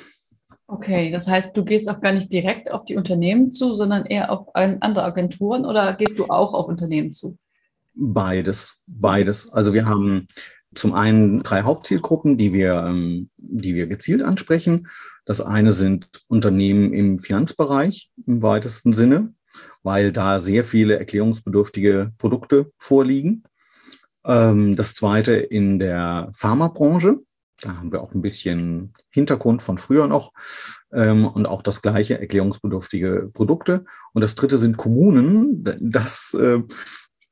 Okay, 0.67 1.11
das 1.11 1.29
heißt, 1.29 1.57
du 1.57 1.65
gehst 1.65 1.89
auch 1.91 2.01
gar 2.01 2.13
nicht 2.13 2.33
direkt 2.33 2.71
auf 2.71 2.85
die 2.85 2.97
Unternehmen 2.97 3.53
zu, 3.53 3.75
sondern 3.75 4.07
eher 4.07 4.31
auf 4.31 4.55
andere 4.55 5.05
Agenturen 5.05 5.67
oder 5.67 5.93
gehst 5.95 6.19
du 6.19 6.27
auch 6.27 6.55
auf 6.55 6.67
Unternehmen 6.67 7.13
zu? 7.13 7.37
Beides, 7.95 8.79
beides. 8.87 9.53
Also 9.53 9.75
wir 9.75 9.85
haben 9.85 10.27
zum 10.75 10.95
einen 10.95 11.43
drei 11.43 11.63
Hauptzielgruppen, 11.63 12.39
die 12.39 12.53
wir, 12.53 12.85
ähm, 12.87 13.29
die 13.37 13.75
wir 13.75 13.87
gezielt 13.87 14.23
ansprechen. 14.23 14.89
Das 15.25 15.41
eine 15.41 15.73
sind 15.73 16.09
Unternehmen 16.29 16.93
im 16.93 17.19
Finanzbereich 17.19 18.11
im 18.27 18.43
weitesten 18.43 18.93
Sinne, 18.93 19.35
weil 19.83 20.13
da 20.13 20.41
sehr 20.41 20.65
viele 20.65 20.99
erklärungsbedürftige 20.99 22.13
Produkte 22.19 22.73
vorliegen. 22.79 23.45
Ähm, 24.25 24.77
das 24.77 24.95
zweite 24.95 25.33
in 25.33 25.79
der 25.79 26.31
Pharmabranche. 26.35 27.19
Da 27.61 27.77
haben 27.77 27.93
wir 27.93 28.03
auch 28.03 28.13
ein 28.13 28.23
bisschen 28.23 28.93
Hintergrund 29.11 29.63
von 29.63 29.79
früher 29.79 30.09
noch 30.09 30.33
ähm, 30.93 31.27
und 31.27 31.47
auch 31.47 31.63
das 31.63 31.81
gleiche 31.81 32.19
erklärungsbedürftige 32.19 33.31
Produkte. 33.33 33.85
Und 34.13 34.23
das 34.23 34.35
dritte 34.35 34.59
sind 34.59 34.77
Kommunen. 34.77 35.63
Das 35.81 36.35
äh, 36.35 36.61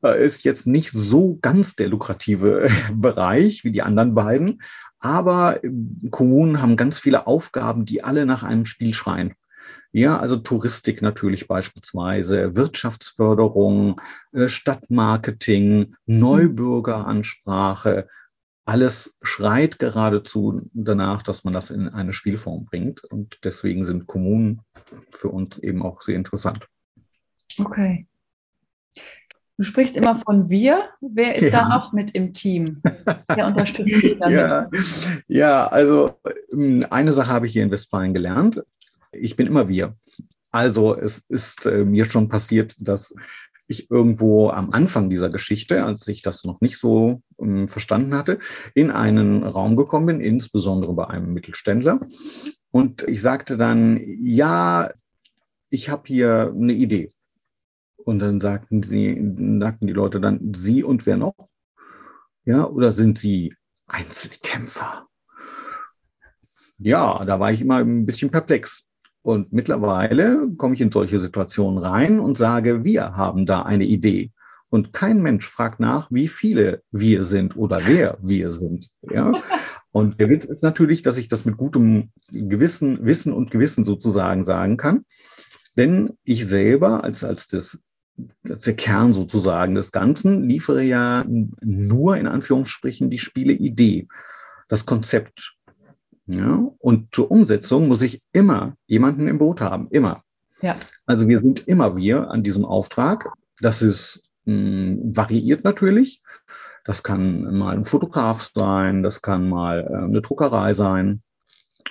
ist 0.02 0.44
jetzt 0.44 0.66
nicht 0.66 0.92
so 0.92 1.38
ganz 1.42 1.76
der 1.76 1.88
lukrative 1.88 2.70
Bereich 2.94 3.64
wie 3.64 3.70
die 3.70 3.82
anderen 3.82 4.14
beiden, 4.14 4.62
aber 5.00 5.64
ähm, 5.64 6.08
Kommunen 6.10 6.62
haben 6.62 6.76
ganz 6.76 6.98
viele 6.98 7.26
Aufgaben, 7.26 7.84
die 7.84 8.04
alle 8.04 8.26
nach 8.26 8.42
einem 8.42 8.66
Spiel 8.66 8.94
schreien. 8.94 9.34
Ja, 9.92 10.18
also 10.18 10.36
Touristik 10.36 11.02
natürlich 11.02 11.48
beispielsweise, 11.48 12.54
Wirtschaftsförderung, 12.54 14.00
äh, 14.32 14.48
Stadtmarketing, 14.48 15.96
Neubürgeransprache. 16.06 18.06
Alles 18.64 19.16
schreit 19.22 19.80
geradezu 19.80 20.70
danach, 20.74 21.22
dass 21.22 21.42
man 21.42 21.52
das 21.52 21.70
in 21.70 21.88
eine 21.88 22.12
Spielform 22.12 22.66
bringt. 22.66 23.02
Und 23.02 23.38
deswegen 23.42 23.84
sind 23.84 24.06
Kommunen 24.06 24.60
für 25.10 25.28
uns 25.28 25.58
eben 25.58 25.82
auch 25.82 26.02
sehr 26.02 26.14
interessant. 26.14 26.68
Okay. 27.58 28.06
Du 29.60 29.64
sprichst 29.64 29.94
immer 29.98 30.16
von 30.16 30.48
wir. 30.48 30.88
Wer 31.02 31.34
ist 31.34 31.44
ja. 31.44 31.50
da 31.50 31.68
noch 31.68 31.92
mit 31.92 32.12
im 32.12 32.32
Team? 32.32 32.80
Wer 33.28 33.46
unterstützt 33.46 34.02
dich 34.02 34.18
damit? 34.18 34.38
Ja, 34.38 34.70
ja 35.28 35.66
also 35.66 36.14
ähm, 36.50 36.86
eine 36.88 37.12
Sache 37.12 37.28
habe 37.28 37.44
ich 37.44 37.52
hier 37.52 37.62
in 37.62 37.70
Westfalen 37.70 38.14
gelernt. 38.14 38.62
Ich 39.12 39.36
bin 39.36 39.46
immer 39.46 39.68
wir. 39.68 39.96
Also 40.50 40.96
es 40.96 41.18
ist 41.28 41.66
äh, 41.66 41.84
mir 41.84 42.06
schon 42.06 42.30
passiert, 42.30 42.74
dass 42.78 43.14
ich 43.66 43.90
irgendwo 43.90 44.48
am 44.48 44.70
Anfang 44.70 45.10
dieser 45.10 45.28
Geschichte, 45.28 45.84
als 45.84 46.08
ich 46.08 46.22
das 46.22 46.42
noch 46.44 46.62
nicht 46.62 46.78
so 46.78 47.20
ähm, 47.38 47.68
verstanden 47.68 48.14
hatte, 48.14 48.38
in 48.72 48.90
einen 48.90 49.42
Raum 49.42 49.76
gekommen 49.76 50.06
bin, 50.06 50.20
insbesondere 50.22 50.94
bei 50.94 51.08
einem 51.08 51.34
Mittelständler. 51.34 52.00
Und 52.70 53.02
ich 53.02 53.20
sagte 53.20 53.58
dann, 53.58 54.00
ja, 54.22 54.90
ich 55.68 55.90
habe 55.90 56.04
hier 56.06 56.50
eine 56.56 56.72
Idee. 56.72 57.10
Und 58.10 58.18
dann 58.18 58.40
sagten 58.40 58.82
sie, 58.82 59.12
sagten 59.60 59.86
die 59.86 59.92
Leute 59.92 60.20
dann, 60.20 60.52
Sie 60.52 60.82
und 60.82 61.06
wer 61.06 61.16
noch? 61.16 61.36
Ja, 62.44 62.66
oder 62.66 62.90
sind 62.90 63.20
Sie 63.20 63.54
Einzelkämpfer? 63.86 65.06
Ja, 66.78 67.24
da 67.24 67.38
war 67.38 67.52
ich 67.52 67.60
immer 67.60 67.76
ein 67.76 68.06
bisschen 68.06 68.32
perplex. 68.32 68.82
Und 69.22 69.52
mittlerweile 69.52 70.48
komme 70.56 70.74
ich 70.74 70.80
in 70.80 70.90
solche 70.90 71.20
Situationen 71.20 71.78
rein 71.78 72.18
und 72.18 72.36
sage, 72.36 72.82
wir 72.82 73.16
haben 73.16 73.46
da 73.46 73.62
eine 73.62 73.84
Idee. 73.84 74.32
Und 74.70 74.92
kein 74.92 75.22
Mensch 75.22 75.48
fragt 75.48 75.78
nach, 75.78 76.10
wie 76.10 76.26
viele 76.26 76.82
wir 76.90 77.22
sind 77.22 77.56
oder 77.56 77.78
wer 77.86 78.18
wir 78.20 78.50
sind. 78.50 78.88
Ja? 79.02 79.40
Und 79.92 80.18
der 80.18 80.28
Witz 80.30 80.44
ist 80.44 80.64
natürlich, 80.64 81.04
dass 81.04 81.16
ich 81.16 81.28
das 81.28 81.44
mit 81.44 81.56
gutem 81.56 82.10
Gewissen, 82.32 83.06
Wissen 83.06 83.32
und 83.32 83.52
Gewissen 83.52 83.84
sozusagen 83.84 84.44
sagen 84.44 84.76
kann. 84.76 85.04
Denn 85.76 86.18
ich 86.24 86.48
selber 86.48 87.04
als, 87.04 87.22
als 87.22 87.46
das 87.46 87.84
der 88.42 88.76
Kern 88.76 89.14
sozusagen 89.14 89.74
des 89.74 89.92
Ganzen, 89.92 90.48
liefere 90.48 90.82
ja 90.82 91.24
nur 91.60 92.16
in 92.16 92.26
Anführungsstrichen 92.26 93.10
die 93.10 93.18
Spieleidee, 93.18 94.08
das 94.68 94.86
Konzept. 94.86 95.56
Ja? 96.26 96.64
Und 96.78 97.14
zur 97.14 97.30
Umsetzung 97.30 97.88
muss 97.88 98.02
ich 98.02 98.22
immer 98.32 98.74
jemanden 98.86 99.28
im 99.28 99.38
Boot 99.38 99.60
haben, 99.60 99.88
immer. 99.90 100.22
Ja. 100.62 100.76
Also 101.06 101.28
wir 101.28 101.40
sind 101.40 101.66
immer 101.66 101.96
wir 101.96 102.30
an 102.30 102.42
diesem 102.42 102.64
Auftrag. 102.64 103.32
Das 103.60 103.82
ist 103.82 104.22
mh, 104.44 104.54
hm, 104.54 105.16
variiert 105.16 105.64
natürlich. 105.64 106.22
Das 106.84 107.02
kann 107.02 107.42
mal 107.56 107.76
ein 107.76 107.84
Fotograf 107.84 108.50
sein, 108.54 109.02
das 109.02 109.22
kann 109.22 109.48
mal 109.48 109.86
äh, 109.88 110.04
eine 110.04 110.22
Druckerei 110.22 110.74
sein 110.74 111.22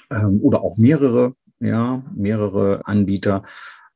ähm, 0.09 0.39
oder 0.41 0.61
auch 0.61 0.77
mehrere, 0.77 1.33
ja, 1.59 2.03
mehrere 2.15 2.81
Anbieter 2.85 3.43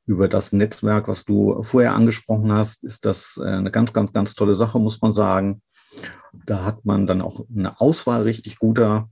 über 0.05 0.27
das 0.27 0.51
Netzwerk, 0.51 1.07
was 1.07 1.25
du 1.25 1.61
vorher 1.63 1.93
angesprochen 1.93 2.51
hast, 2.51 2.83
ist 2.83 3.05
das 3.05 3.39
äh, 3.41 3.47
eine 3.47 3.71
ganz, 3.71 3.93
ganz, 3.93 4.11
ganz 4.13 4.35
tolle 4.35 4.55
Sache, 4.55 4.79
muss 4.79 5.01
man 5.01 5.13
sagen. 5.13 5.61
Da 6.45 6.65
hat 6.65 6.85
man 6.85 7.07
dann 7.07 7.21
auch 7.21 7.45
eine 7.55 7.79
Auswahl 7.79 8.23
richtig 8.23 8.57
guter 8.57 9.09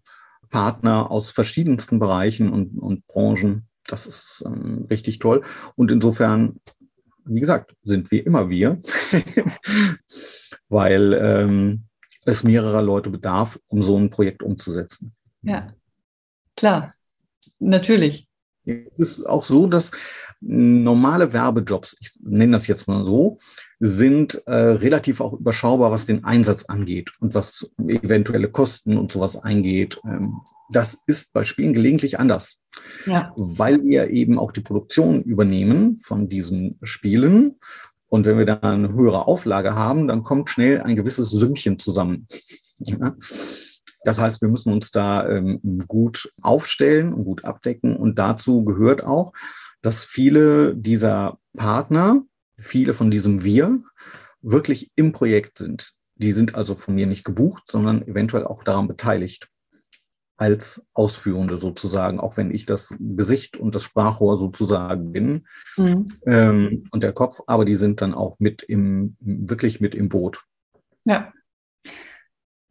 Partner 0.50 1.10
aus 1.10 1.32
verschiedensten 1.32 2.00
Bereichen 2.00 2.52
und, 2.52 2.78
und 2.78 3.08
Branchen. 3.08 3.68
Das 3.88 4.06
ist 4.06 4.44
ähm, 4.46 4.86
richtig 4.90 5.20
toll. 5.20 5.44
Und 5.76 5.92
insofern, 5.92 6.60
wie 7.26 7.40
gesagt, 7.40 7.74
sind 7.84 8.12
wir 8.12 8.26
immer 8.26 8.50
wir, 8.50 8.80
weil 10.70 11.14
ähm, 11.14 11.84
es 12.26 12.44
mehrerer 12.44 12.82
Leute 12.82 13.10
bedarf, 13.10 13.60
um 13.68 13.82
so 13.82 13.98
ein 13.98 14.10
Projekt 14.10 14.44
umzusetzen. 14.44 15.14
Ja, 15.42 15.74
klar, 16.56 16.94
natürlich. 17.60 18.28
Es 18.66 19.00
ist 19.00 19.26
auch 19.26 19.46
so, 19.46 19.66
dass 19.66 19.92
normale 20.42 21.34
Werbejobs, 21.34 21.96
ich 22.00 22.12
nenne 22.22 22.54
das 22.54 22.68
jetzt 22.68 22.88
mal 22.88 23.06
so, 23.06 23.38
sind 23.80 24.42
äh, 24.48 24.54
relativ 24.54 25.22
auch 25.22 25.34
überschaubar, 25.34 25.92
was 25.92 26.06
den 26.06 26.24
Einsatz 26.24 26.66
angeht 26.66 27.12
und 27.20 27.36
was 27.36 27.72
eventuelle 27.88 28.50
Kosten 28.50 28.98
und 28.98 29.12
sowas 29.12 29.38
eingeht. 29.38 30.02
Ähm, 30.04 30.42
das 30.72 31.00
ist 31.06 31.34
bei 31.34 31.44
Spielen 31.44 31.74
gelegentlich 31.74 32.20
anders, 32.20 32.58
ja. 33.06 33.32
weil 33.36 33.84
wir 33.84 34.10
eben 34.10 34.40
auch 34.40 34.52
die 34.52 34.62
Produktion 34.62 35.22
übernehmen 35.22 35.98
von 35.98 36.28
diesen 36.28 36.80
Spielen. 36.82 37.60
Und 38.08 38.26
wenn 38.26 38.38
wir 38.38 38.46
da 38.46 38.56
eine 38.56 38.94
höhere 38.94 39.28
Auflage 39.28 39.76
haben, 39.76 40.08
dann 40.08 40.24
kommt 40.24 40.50
schnell 40.50 40.82
ein 40.82 40.96
gewisses 40.96 41.30
Sümmchen 41.30 41.80
zusammen. 41.80 42.28
Ja? 42.84 43.16
Das 44.04 44.20
heißt, 44.20 44.42
wir 44.42 44.50
müssen 44.50 44.74
uns 44.74 44.90
da 44.90 45.30
ähm, 45.30 45.84
gut 45.88 46.34
aufstellen 46.42 47.14
und 47.14 47.26
gut 47.26 47.46
abdecken. 47.46 47.96
Und 47.96 48.18
dazu 48.18 48.66
gehört 48.66 49.04
auch, 49.04 49.34
dass 49.82 50.06
viele 50.06 50.76
dieser 50.76 51.40
Partner, 51.56 52.24
viele 52.58 52.94
von 52.94 53.12
diesem 53.12 53.44
Wir, 53.44 53.82
wirklich 54.42 54.92
im 54.96 55.12
Projekt 55.12 55.58
sind. 55.58 55.94
Die 56.16 56.32
sind 56.32 56.56
also 56.56 56.76
von 56.76 56.96
mir 56.96 57.08
nicht 57.08 57.24
gebucht, 57.24 57.64
sondern 57.68 58.08
eventuell 58.08 58.46
auch 58.46 58.64
daran 58.64 58.88
beteiligt 58.88 59.50
als 60.38 60.88
Ausführende 60.94 61.60
sozusagen, 61.60 62.20
auch 62.20 62.36
wenn 62.36 62.50
ich 62.50 62.66
das 62.66 62.96
Gesicht 63.00 63.58
und 63.58 63.76
das 63.76 63.84
Sprachrohr 63.84 64.38
sozusagen 64.38 65.12
bin 65.12 65.46
mhm. 65.78 66.10
ähm, 66.26 66.88
und 66.90 67.04
der 67.04 67.14
Kopf, 67.14 67.42
aber 67.46 67.64
die 67.64 67.76
sind 67.76 68.02
dann 68.02 68.16
auch 68.16 68.40
mit 68.40 68.64
im, 68.64 69.16
wirklich 69.20 69.82
mit 69.82 69.94
im 69.94 70.10
Boot. 70.10 70.44
Ja. 71.06 71.32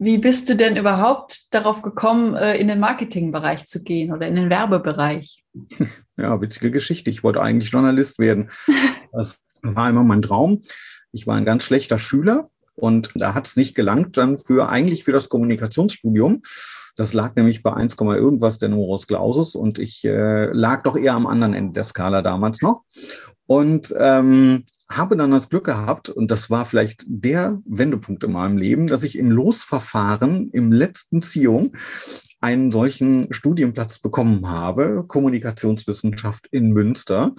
Wie 0.03 0.17
bist 0.17 0.49
du 0.49 0.55
denn 0.55 0.77
überhaupt 0.77 1.53
darauf 1.53 1.83
gekommen, 1.83 2.33
äh, 2.33 2.57
in 2.57 2.67
den 2.67 2.79
Marketingbereich 2.79 3.67
zu 3.67 3.83
gehen 3.83 4.11
oder 4.11 4.27
in 4.27 4.35
den 4.35 4.49
Werbebereich? 4.49 5.43
Ja, 6.17 6.39
witzige 6.41 6.71
Geschichte. 6.71 7.09
Ich 7.11 7.23
wollte 7.23 7.41
eigentlich 7.41 7.71
Journalist 7.71 8.17
werden. 8.17 8.49
Das 9.11 9.39
war 9.61 9.89
immer 9.89 10.03
mein 10.03 10.23
Traum. 10.23 10.63
Ich 11.11 11.27
war 11.27 11.35
ein 11.35 11.45
ganz 11.45 11.65
schlechter 11.65 11.99
Schüler 11.99 12.49
und 12.75 13.11
da 13.13 13.35
hat 13.35 13.45
es 13.45 13.57
nicht 13.57 13.75
gelangt 13.75 14.17
dann 14.17 14.39
für 14.39 14.69
eigentlich 14.69 15.03
für 15.03 15.11
das 15.11 15.29
Kommunikationsstudium. 15.29 16.41
Das 16.95 17.13
lag 17.13 17.35
nämlich 17.35 17.61
bei 17.61 17.73
1, 17.73 17.95
irgendwas 17.99 18.57
der 18.57 18.69
Numerus 18.69 19.05
Clausus 19.05 19.53
und 19.53 19.77
ich 19.77 20.03
äh, 20.05 20.45
lag 20.45 20.81
doch 20.81 20.97
eher 20.97 21.13
am 21.13 21.27
anderen 21.27 21.53
Ende 21.53 21.73
der 21.73 21.83
Skala 21.83 22.23
damals 22.23 22.61
noch. 22.63 22.83
Und 23.45 23.93
ähm, 23.99 24.65
habe 24.97 25.17
dann 25.17 25.31
das 25.31 25.49
Glück 25.49 25.65
gehabt, 25.65 26.09
und 26.09 26.31
das 26.31 26.49
war 26.49 26.65
vielleicht 26.65 27.03
der 27.07 27.59
Wendepunkt 27.65 28.23
in 28.23 28.31
meinem 28.31 28.57
Leben, 28.57 28.87
dass 28.87 29.03
ich 29.03 29.17
im 29.17 29.31
Losverfahren 29.31 30.49
im 30.51 30.71
letzten 30.71 31.21
Ziehung 31.21 31.73
einen 32.39 32.71
solchen 32.71 33.31
Studienplatz 33.33 33.99
bekommen 33.99 34.49
habe, 34.49 35.05
Kommunikationswissenschaft 35.07 36.47
in 36.51 36.71
Münster. 36.71 37.33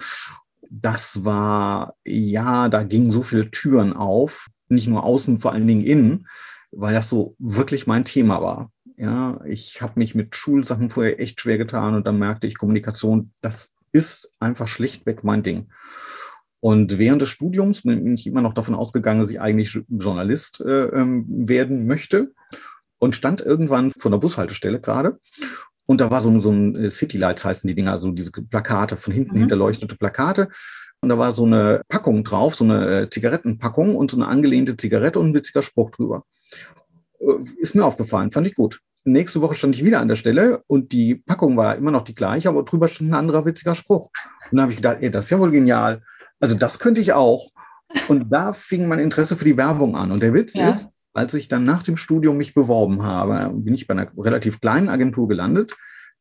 Das 0.69 1.25
war, 1.25 1.95
ja, 2.05 2.69
da 2.69 2.83
gingen 2.83 3.11
so 3.11 3.21
viele 3.21 3.51
Türen 3.51 3.93
auf, 3.93 4.47
nicht 4.69 4.87
nur 4.87 5.03
außen, 5.03 5.39
vor 5.39 5.51
allen 5.51 5.67
Dingen 5.67 5.83
innen, 5.83 6.27
weil 6.71 6.93
das 6.93 7.09
so 7.09 7.35
wirklich 7.37 7.85
mein 7.85 8.05
Thema 8.05 8.41
war. 8.41 8.71
Ja, 8.97 9.41
ich 9.45 9.81
habe 9.81 9.93
mich 9.99 10.15
mit 10.15 10.35
Schulsachen 10.35 10.89
vorher 10.89 11.19
echt 11.19 11.41
schwer 11.41 11.57
getan 11.57 11.95
und 11.95 12.07
dann 12.07 12.17
merkte 12.17 12.47
ich, 12.47 12.57
Kommunikation, 12.57 13.31
das 13.41 13.73
ist 13.91 14.31
einfach 14.39 14.67
schlichtweg 14.67 15.23
mein 15.23 15.43
Ding. 15.43 15.67
Und 16.63 16.97
während 16.97 17.21
des 17.21 17.27
Studiums 17.27 17.81
bin 17.81 18.15
ich 18.15 18.25
immer 18.25 18.39
noch 18.39 18.53
davon 18.53 18.73
ausgegangen, 18.73 19.19
dass 19.19 19.29
ich 19.29 19.41
eigentlich 19.41 19.77
Journalist 19.89 20.61
äh, 20.61 20.85
ähm, 20.85 21.25
werden 21.27 21.87
möchte 21.87 22.31
und 22.99 23.17
stand 23.17 23.41
irgendwann 23.41 23.91
vor 23.91 24.11
der 24.11 24.17
Bushaltestelle 24.17 24.79
gerade. 24.79 25.19
Und 25.85 25.99
da 25.99 26.09
war 26.09 26.21
so, 26.21 26.39
so 26.39 26.51
ein 26.51 26.77
äh, 26.77 26.89
City 26.89 27.17
Lights 27.17 27.43
heißen 27.43 27.67
die 27.67 27.75
Dinger, 27.75 27.91
also 27.91 28.11
diese 28.11 28.31
Plakate, 28.31 28.95
von 28.95 29.13
hinten 29.13 29.35
mhm. 29.35 29.39
hinterleuchtete 29.39 29.97
Plakate. 29.97 30.47
Und 31.01 31.09
da 31.09 31.17
war 31.17 31.33
so 31.33 31.43
eine 31.43 31.81
Packung 31.89 32.23
drauf, 32.23 32.55
so 32.55 32.63
eine 32.63 33.01
äh, 33.01 33.09
Zigarettenpackung 33.09 33.97
und 33.97 34.09
so 34.09 34.15
eine 34.15 34.29
angelehnte 34.29 34.77
Zigarette 34.77 35.19
und 35.19 35.31
ein 35.31 35.33
witziger 35.33 35.63
Spruch 35.63 35.91
drüber. 35.91 36.23
Äh, 37.19 37.43
ist 37.57 37.75
mir 37.75 37.83
aufgefallen, 37.83 38.31
fand 38.31 38.47
ich 38.47 38.55
gut. 38.55 38.79
Nächste 39.03 39.41
Woche 39.41 39.55
stand 39.55 39.75
ich 39.75 39.83
wieder 39.83 39.99
an 39.99 40.07
der 40.07 40.15
Stelle 40.15 40.63
und 40.67 40.93
die 40.93 41.15
Packung 41.15 41.57
war 41.57 41.75
immer 41.75 41.91
noch 41.91 42.05
die 42.05 42.15
gleiche, 42.15 42.47
aber 42.47 42.63
drüber 42.63 42.87
stand 42.87 43.11
ein 43.11 43.15
anderer 43.15 43.45
witziger 43.45 43.75
Spruch. 43.75 44.11
Und 44.49 44.55
da 44.55 44.61
habe 44.61 44.71
ich 44.71 44.77
gedacht, 44.77 44.99
ey, 45.01 45.11
das 45.11 45.25
ist 45.25 45.31
ja 45.31 45.39
wohl 45.39 45.51
genial. 45.51 46.01
Also 46.43 46.57
das 46.57 46.77
könnte 46.77 46.99
ich 46.99 47.13
auch. 47.13 47.51
Und 48.09 48.29
da 48.29 48.51
fing 48.51 48.85
mein 48.85 48.99
Interesse 48.99 49.37
für 49.37 49.45
die 49.45 49.55
Werbung 49.55 49.95
an. 49.95 50.11
Und 50.11 50.21
der 50.21 50.33
Witz 50.33 50.55
ja. 50.55 50.67
ist, 50.67 50.91
als 51.13 51.33
ich 51.33 51.47
dann 51.47 51.63
nach 51.63 51.83
dem 51.83 51.95
Studium 51.95 52.35
mich 52.35 52.53
beworben 52.53 53.03
habe, 53.03 53.49
bin 53.53 53.73
ich 53.73 53.87
bei 53.87 53.93
einer 53.93 54.11
relativ 54.17 54.59
kleinen 54.59 54.89
Agentur 54.89 55.29
gelandet, 55.29 55.73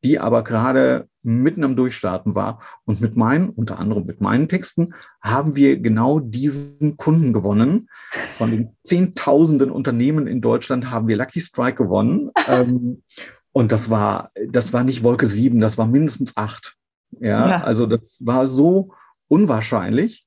die 0.04 0.20
aber 0.20 0.44
gerade 0.44 1.08
mitten 1.24 1.64
am 1.64 1.74
Durchstarten 1.74 2.36
war. 2.36 2.62
Und 2.84 3.00
mit 3.00 3.16
meinen, 3.16 3.48
unter 3.48 3.80
anderem 3.80 4.06
mit 4.06 4.20
meinen 4.20 4.46
Texten, 4.46 4.94
haben 5.20 5.56
wir 5.56 5.80
genau 5.80 6.20
diesen 6.20 6.96
Kunden 6.96 7.32
gewonnen. 7.32 7.88
Von 8.30 8.52
den 8.52 8.76
Zehntausenden 8.84 9.72
Unternehmen 9.72 10.28
in 10.28 10.40
Deutschland 10.40 10.92
haben 10.92 11.08
wir 11.08 11.16
Lucky 11.16 11.40
Strike 11.40 11.82
gewonnen. 11.82 12.30
Ähm, 12.46 13.02
und 13.50 13.72
das 13.72 13.90
war, 13.90 14.30
das 14.48 14.72
war 14.72 14.84
nicht 14.84 15.02
Wolke 15.02 15.26
7, 15.26 15.58
das 15.58 15.78
war 15.78 15.88
mindestens 15.88 16.36
acht. 16.36 16.76
Ja, 17.18 17.48
ja. 17.48 17.62
also 17.64 17.86
das 17.86 18.18
war 18.20 18.46
so 18.46 18.92
unwahrscheinlich. 19.32 20.26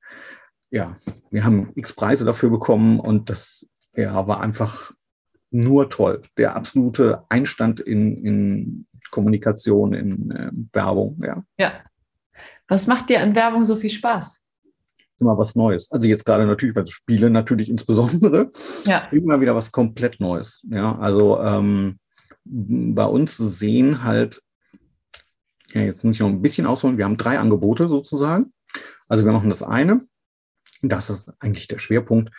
Ja, 0.70 0.96
wir 1.30 1.44
haben 1.44 1.70
x 1.76 1.92
Preise 1.92 2.24
dafür 2.24 2.50
bekommen 2.50 2.98
und 2.98 3.30
das 3.30 3.68
ja, 3.94 4.26
war 4.26 4.40
einfach 4.40 4.92
nur 5.52 5.88
toll. 5.88 6.22
Der 6.36 6.56
absolute 6.56 7.22
Einstand 7.28 7.78
in, 7.78 8.24
in 8.24 8.86
Kommunikation, 9.12 9.94
in 9.94 10.30
äh, 10.32 10.50
Werbung. 10.72 11.22
Ja. 11.24 11.44
ja. 11.56 11.72
Was 12.66 12.88
macht 12.88 13.08
dir 13.08 13.20
an 13.20 13.36
Werbung 13.36 13.64
so 13.64 13.76
viel 13.76 13.90
Spaß? 13.90 14.40
Immer 15.20 15.38
was 15.38 15.54
Neues. 15.54 15.90
Also 15.92 16.08
jetzt 16.08 16.26
gerade 16.26 16.44
natürlich, 16.44 16.74
weil 16.74 16.88
Spiele 16.88 17.30
natürlich 17.30 17.70
insbesondere. 17.70 18.50
Ja. 18.86 19.06
Immer 19.12 19.40
wieder 19.40 19.54
was 19.54 19.70
komplett 19.70 20.18
Neues. 20.18 20.66
Ja, 20.68 20.98
also 20.98 21.40
ähm, 21.40 22.00
bei 22.44 23.04
uns 23.04 23.36
sehen 23.36 24.02
halt, 24.02 24.42
ja, 25.72 25.82
jetzt 25.82 26.02
muss 26.02 26.16
ich 26.16 26.20
noch 26.20 26.28
ein 26.28 26.42
bisschen 26.42 26.66
ausholen. 26.66 26.98
Wir 26.98 27.04
haben 27.04 27.16
drei 27.16 27.38
Angebote 27.38 27.88
sozusagen. 27.88 28.52
Also 29.08 29.24
wir 29.24 29.32
machen 29.32 29.50
das 29.50 29.62
eine, 29.62 30.06
das 30.82 31.10
ist 31.10 31.34
eigentlich 31.40 31.68
der 31.68 31.78
Schwerpunkt, 31.78 32.32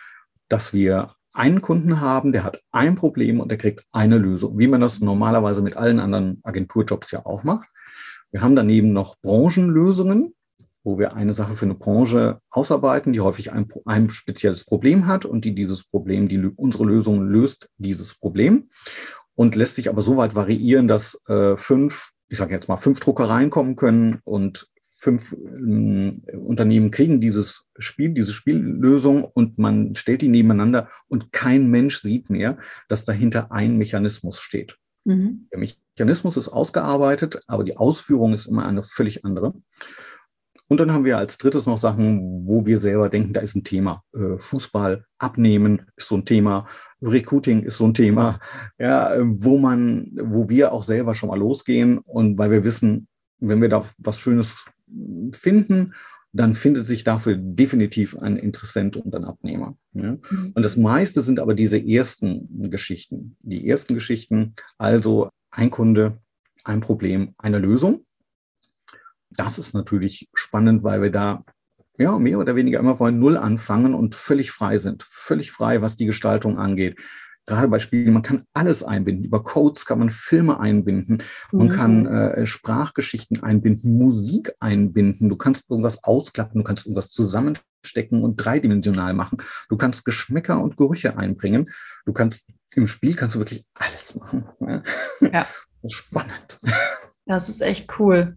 dass 0.48 0.72
wir 0.72 1.14
einen 1.32 1.62
Kunden 1.62 2.00
haben, 2.00 2.32
der 2.32 2.44
hat 2.44 2.62
ein 2.72 2.96
Problem 2.96 3.40
und 3.40 3.48
der 3.48 3.58
kriegt 3.58 3.84
eine 3.92 4.18
Lösung, 4.18 4.58
wie 4.58 4.66
man 4.66 4.80
das 4.80 5.00
normalerweise 5.00 5.62
mit 5.62 5.76
allen 5.76 6.00
anderen 6.00 6.40
Agenturjobs 6.42 7.10
ja 7.10 7.24
auch 7.24 7.44
macht. 7.44 7.68
Wir 8.30 8.42
haben 8.42 8.56
daneben 8.56 8.92
noch 8.92 9.16
Branchenlösungen, 9.22 10.34
wo 10.82 10.98
wir 10.98 11.14
eine 11.14 11.32
Sache 11.32 11.54
für 11.54 11.66
eine 11.66 11.74
Branche 11.74 12.40
ausarbeiten, 12.50 13.12
die 13.12 13.20
häufig 13.20 13.52
ein, 13.52 13.68
ein 13.84 14.10
spezielles 14.10 14.64
Problem 14.64 15.06
hat 15.06 15.24
und 15.24 15.44
die 15.44 15.54
dieses 15.54 15.84
Problem, 15.84 16.28
die 16.28 16.38
unsere 16.38 16.84
Lösung 16.84 17.22
löst, 17.22 17.68
dieses 17.76 18.14
Problem 18.14 18.70
und 19.34 19.54
lässt 19.54 19.76
sich 19.76 19.88
aber 19.88 20.02
so 20.02 20.16
weit 20.16 20.34
variieren, 20.34 20.88
dass 20.88 21.20
äh, 21.28 21.56
fünf, 21.56 22.10
ich 22.28 22.38
sage 22.38 22.54
jetzt 22.54 22.68
mal, 22.68 22.76
fünf 22.76 23.00
Druckereien 23.00 23.50
kommen 23.50 23.76
können 23.76 24.20
und 24.24 24.68
fünf 24.98 25.32
ähm, 25.32 26.22
Unternehmen 26.44 26.90
kriegen 26.90 27.20
dieses 27.20 27.66
Spiel, 27.78 28.10
diese 28.10 28.32
Spiellösung 28.32 29.24
und 29.24 29.56
man 29.56 29.94
stellt 29.94 30.22
die 30.22 30.28
nebeneinander 30.28 30.88
und 31.06 31.32
kein 31.32 31.70
Mensch 31.70 32.02
sieht 32.02 32.30
mehr, 32.30 32.58
dass 32.88 33.04
dahinter 33.04 33.52
ein 33.52 33.78
Mechanismus 33.78 34.40
steht. 34.40 34.76
Mhm. 35.04 35.46
Der 35.52 35.60
Mechanismus 35.60 36.36
ist 36.36 36.48
ausgearbeitet, 36.48 37.40
aber 37.46 37.62
die 37.62 37.76
Ausführung 37.76 38.32
ist 38.32 38.46
immer 38.46 38.66
eine 38.66 38.82
völlig 38.82 39.24
andere. 39.24 39.54
Und 40.66 40.80
dann 40.80 40.92
haben 40.92 41.04
wir 41.04 41.16
als 41.16 41.38
drittes 41.38 41.64
noch 41.64 41.78
Sachen, 41.78 42.46
wo 42.46 42.66
wir 42.66 42.76
selber 42.76 43.08
denken, 43.08 43.32
da 43.32 43.40
ist 43.40 43.54
ein 43.54 43.64
Thema. 43.64 44.02
Äh, 44.12 44.36
Fußball, 44.36 45.04
Abnehmen 45.18 45.86
ist 45.96 46.08
so 46.08 46.16
ein 46.16 46.26
Thema, 46.26 46.66
Recruiting 47.00 47.62
ist 47.62 47.78
so 47.78 47.86
ein 47.86 47.94
Thema, 47.94 48.40
ja, 48.78 49.14
wo 49.20 49.58
man, 49.58 50.10
wo 50.20 50.48
wir 50.48 50.72
auch 50.72 50.82
selber 50.82 51.14
schon 51.14 51.28
mal 51.28 51.38
losgehen 51.38 51.98
und 51.98 52.36
weil 52.36 52.50
wir 52.50 52.64
wissen, 52.64 53.06
wenn 53.38 53.62
wir 53.62 53.68
da 53.68 53.84
was 53.98 54.18
Schönes 54.18 54.66
finden, 55.32 55.94
dann 56.32 56.54
findet 56.54 56.84
sich 56.86 57.04
dafür 57.04 57.36
definitiv 57.36 58.16
ein 58.18 58.36
Interessent 58.36 58.96
und 58.96 59.14
ein 59.14 59.24
Abnehmer. 59.24 59.76
Ja. 59.94 60.18
Mhm. 60.30 60.52
Und 60.54 60.62
das 60.62 60.76
meiste 60.76 61.22
sind 61.22 61.40
aber 61.40 61.54
diese 61.54 61.78
ersten 61.78 62.70
Geschichten. 62.70 63.36
Die 63.40 63.68
ersten 63.68 63.94
Geschichten, 63.94 64.54
also 64.76 65.30
ein 65.50 65.70
Kunde, 65.70 66.18
ein 66.64 66.80
Problem, 66.80 67.34
eine 67.38 67.58
Lösung 67.58 68.04
das 69.30 69.58
ist 69.58 69.74
natürlich 69.74 70.28
spannend, 70.34 70.82
weil 70.82 71.02
wir 71.02 71.10
da 71.10 71.44
ja, 71.96 72.18
mehr 72.18 72.38
oder 72.38 72.54
weniger 72.54 72.78
immer 72.78 72.96
von 72.96 73.18
Null 73.18 73.36
anfangen 73.36 73.94
und 73.94 74.14
völlig 74.14 74.52
frei 74.52 74.78
sind. 74.78 75.02
Völlig 75.02 75.50
frei, 75.50 75.82
was 75.82 75.96
die 75.96 76.06
Gestaltung 76.06 76.58
angeht. 76.58 77.00
Gerade 77.48 77.68
bei 77.68 77.78
Spielen, 77.78 78.12
man 78.12 78.22
kann 78.22 78.44
alles 78.52 78.84
einbinden. 78.84 79.24
Über 79.24 79.42
Codes 79.42 79.86
kann 79.86 80.00
man 80.00 80.10
Filme 80.10 80.60
einbinden. 80.60 81.22
Man 81.50 81.68
mhm. 81.68 81.72
kann 81.72 82.06
äh, 82.06 82.46
Sprachgeschichten 82.46 83.42
einbinden, 83.42 83.96
Musik 83.96 84.52
einbinden. 84.60 85.30
Du 85.30 85.36
kannst 85.36 85.70
irgendwas 85.70 86.04
ausklappen, 86.04 86.60
du 86.60 86.64
kannst 86.64 86.84
irgendwas 86.84 87.10
zusammenstecken 87.10 88.22
und 88.22 88.36
dreidimensional 88.36 89.14
machen. 89.14 89.38
Du 89.70 89.78
kannst 89.78 90.04
Geschmäcker 90.04 90.62
und 90.62 90.76
Gerüche 90.76 91.16
einbringen. 91.16 91.70
Du 92.04 92.12
kannst 92.12 92.48
im 92.74 92.86
Spiel 92.86 93.16
kannst 93.16 93.34
du 93.34 93.38
wirklich 93.38 93.64
alles 93.74 94.14
machen. 94.14 94.44
Ja. 94.60 94.82
ja. 95.20 95.46
Das 95.80 95.92
ist 95.92 95.98
spannend. 95.98 96.58
Das 97.24 97.48
ist 97.48 97.60
echt 97.60 98.00
cool. 98.00 98.36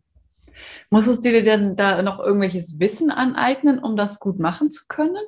Musstest 0.92 1.26
du 1.26 1.32
dir 1.32 1.44
denn 1.44 1.76
da 1.76 2.04
noch 2.04 2.20
irgendwelches 2.20 2.80
Wissen 2.80 3.10
aneignen, 3.10 3.80
um 3.80 3.98
das 3.98 4.20
gut 4.20 4.38
machen 4.38 4.70
zu 4.70 4.84
können? 4.88 5.24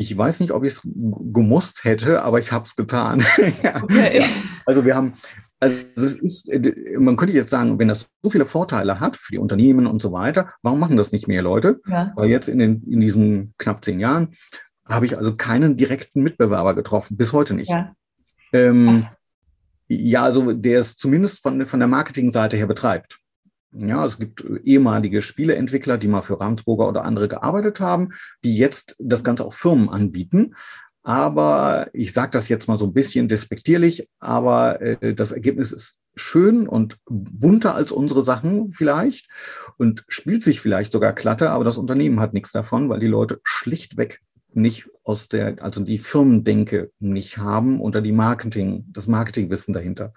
Ich 0.00 0.16
weiß 0.16 0.38
nicht, 0.38 0.52
ob 0.52 0.62
ich 0.62 0.74
es 0.74 0.82
gemusst 0.84 1.82
hätte, 1.82 2.22
aber 2.22 2.38
ich 2.38 2.52
habe 2.52 2.64
es 2.64 2.76
getan. 2.76 3.24
ja. 3.64 3.82
Okay. 3.82 4.20
ja. 4.20 4.28
Also 4.64 4.84
wir 4.84 4.94
haben, 4.94 5.14
also 5.58 5.74
es 5.96 6.14
ist, 6.14 6.50
man 6.96 7.16
könnte 7.16 7.34
jetzt 7.34 7.50
sagen, 7.50 7.80
wenn 7.80 7.88
das 7.88 8.08
so 8.22 8.30
viele 8.30 8.44
Vorteile 8.44 9.00
hat 9.00 9.16
für 9.16 9.32
die 9.32 9.38
Unternehmen 9.38 9.88
und 9.88 10.00
so 10.00 10.12
weiter, 10.12 10.52
warum 10.62 10.78
machen 10.78 10.96
das 10.96 11.10
nicht 11.10 11.26
mehr 11.26 11.42
Leute? 11.42 11.80
Ja. 11.88 12.12
Weil 12.14 12.28
jetzt 12.28 12.48
in, 12.48 12.60
den, 12.60 12.84
in 12.84 13.00
diesen 13.00 13.54
knapp 13.58 13.84
zehn 13.84 13.98
Jahren 13.98 14.34
habe 14.86 15.04
ich 15.04 15.18
also 15.18 15.34
keinen 15.34 15.76
direkten 15.76 16.22
Mitbewerber 16.22 16.76
getroffen, 16.76 17.16
bis 17.16 17.32
heute 17.32 17.54
nicht. 17.54 17.70
Ja, 17.70 17.92
ähm, 18.52 19.04
ja 19.88 20.22
also 20.22 20.52
der 20.52 20.78
es 20.78 20.94
zumindest 20.94 21.42
von, 21.42 21.66
von 21.66 21.80
der 21.80 21.88
Marketingseite 21.88 22.56
her 22.56 22.68
betreibt. 22.68 23.18
Ja, 23.72 24.04
es 24.06 24.18
gibt 24.18 24.44
ehemalige 24.64 25.20
Spieleentwickler, 25.20 25.98
die 25.98 26.08
mal 26.08 26.22
für 26.22 26.40
Ravensburger 26.40 26.88
oder 26.88 27.04
andere 27.04 27.28
gearbeitet 27.28 27.80
haben, 27.80 28.10
die 28.42 28.56
jetzt 28.56 28.96
das 28.98 29.22
Ganze 29.22 29.44
auch 29.44 29.52
Firmen 29.52 29.90
anbieten. 29.90 30.54
Aber 31.02 31.88
ich 31.92 32.12
sage 32.12 32.32
das 32.32 32.48
jetzt 32.48 32.68
mal 32.68 32.78
so 32.78 32.86
ein 32.86 32.92
bisschen 32.92 33.28
despektierlich, 33.28 34.10
aber 34.18 34.80
äh, 34.80 35.14
das 35.14 35.32
Ergebnis 35.32 35.72
ist 35.72 36.00
schön 36.16 36.68
und 36.68 36.98
bunter 37.08 37.74
als 37.74 37.92
unsere 37.92 38.22
Sachen 38.22 38.72
vielleicht 38.72 39.28
und 39.78 40.04
spielt 40.08 40.42
sich 40.42 40.60
vielleicht 40.60 40.92
sogar 40.92 41.12
glatter, 41.12 41.52
aber 41.52 41.64
das 41.64 41.78
Unternehmen 41.78 42.20
hat 42.20 42.34
nichts 42.34 42.52
davon, 42.52 42.88
weil 42.88 43.00
die 43.00 43.06
Leute 43.06 43.40
schlichtweg 43.44 44.20
nicht 44.52 44.90
aus 45.04 45.28
der, 45.28 45.62
also 45.62 45.82
die 45.82 45.98
Firmendenke 45.98 46.90
nicht 46.98 47.38
haben 47.38 47.80
oder 47.80 48.00
die 48.02 48.12
Marketing, 48.12 48.84
das 48.88 49.06
Marketingwissen 49.06 49.72
dahinter. 49.72 50.12